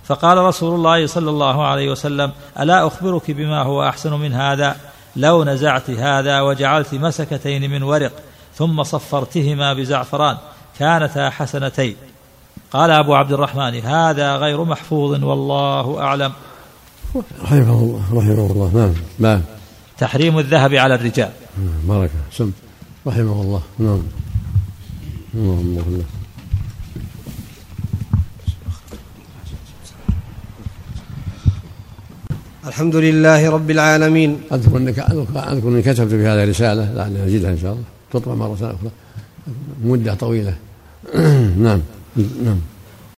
[0.03, 4.75] فقال رسول الله صلى الله عليه وسلم ألا أخبرك بما هو أحسن من هذا؟
[5.15, 8.11] لو نزعت هذا وجعلت مسكتين من ورق
[8.55, 10.37] ثم صفرتهما بزعفران
[10.79, 11.95] كانتا حسنتين.
[12.71, 16.33] قال أبو عبد الرحمن هذا غير محفوظ والله أعلم.
[17.43, 18.71] رحمه الله رحمه الله.
[18.73, 19.41] نعم نعم.
[19.97, 21.31] تحريم الذهب على الرجال.
[21.83, 22.51] بركة سم.
[23.07, 23.61] رحمه الله.
[23.79, 24.01] نعم.
[25.35, 26.22] اللهم الله.
[32.67, 34.41] الحمد لله رب العالمين.
[34.51, 37.83] أذكر أنك أذكر أني كتبت في هذه رسالة لعلي أجدها إن شاء الله.
[38.11, 38.91] تطبع مرة أخرى.
[39.83, 40.55] مدة طويلة.
[41.65, 41.81] نعم.
[42.45, 42.59] نعم.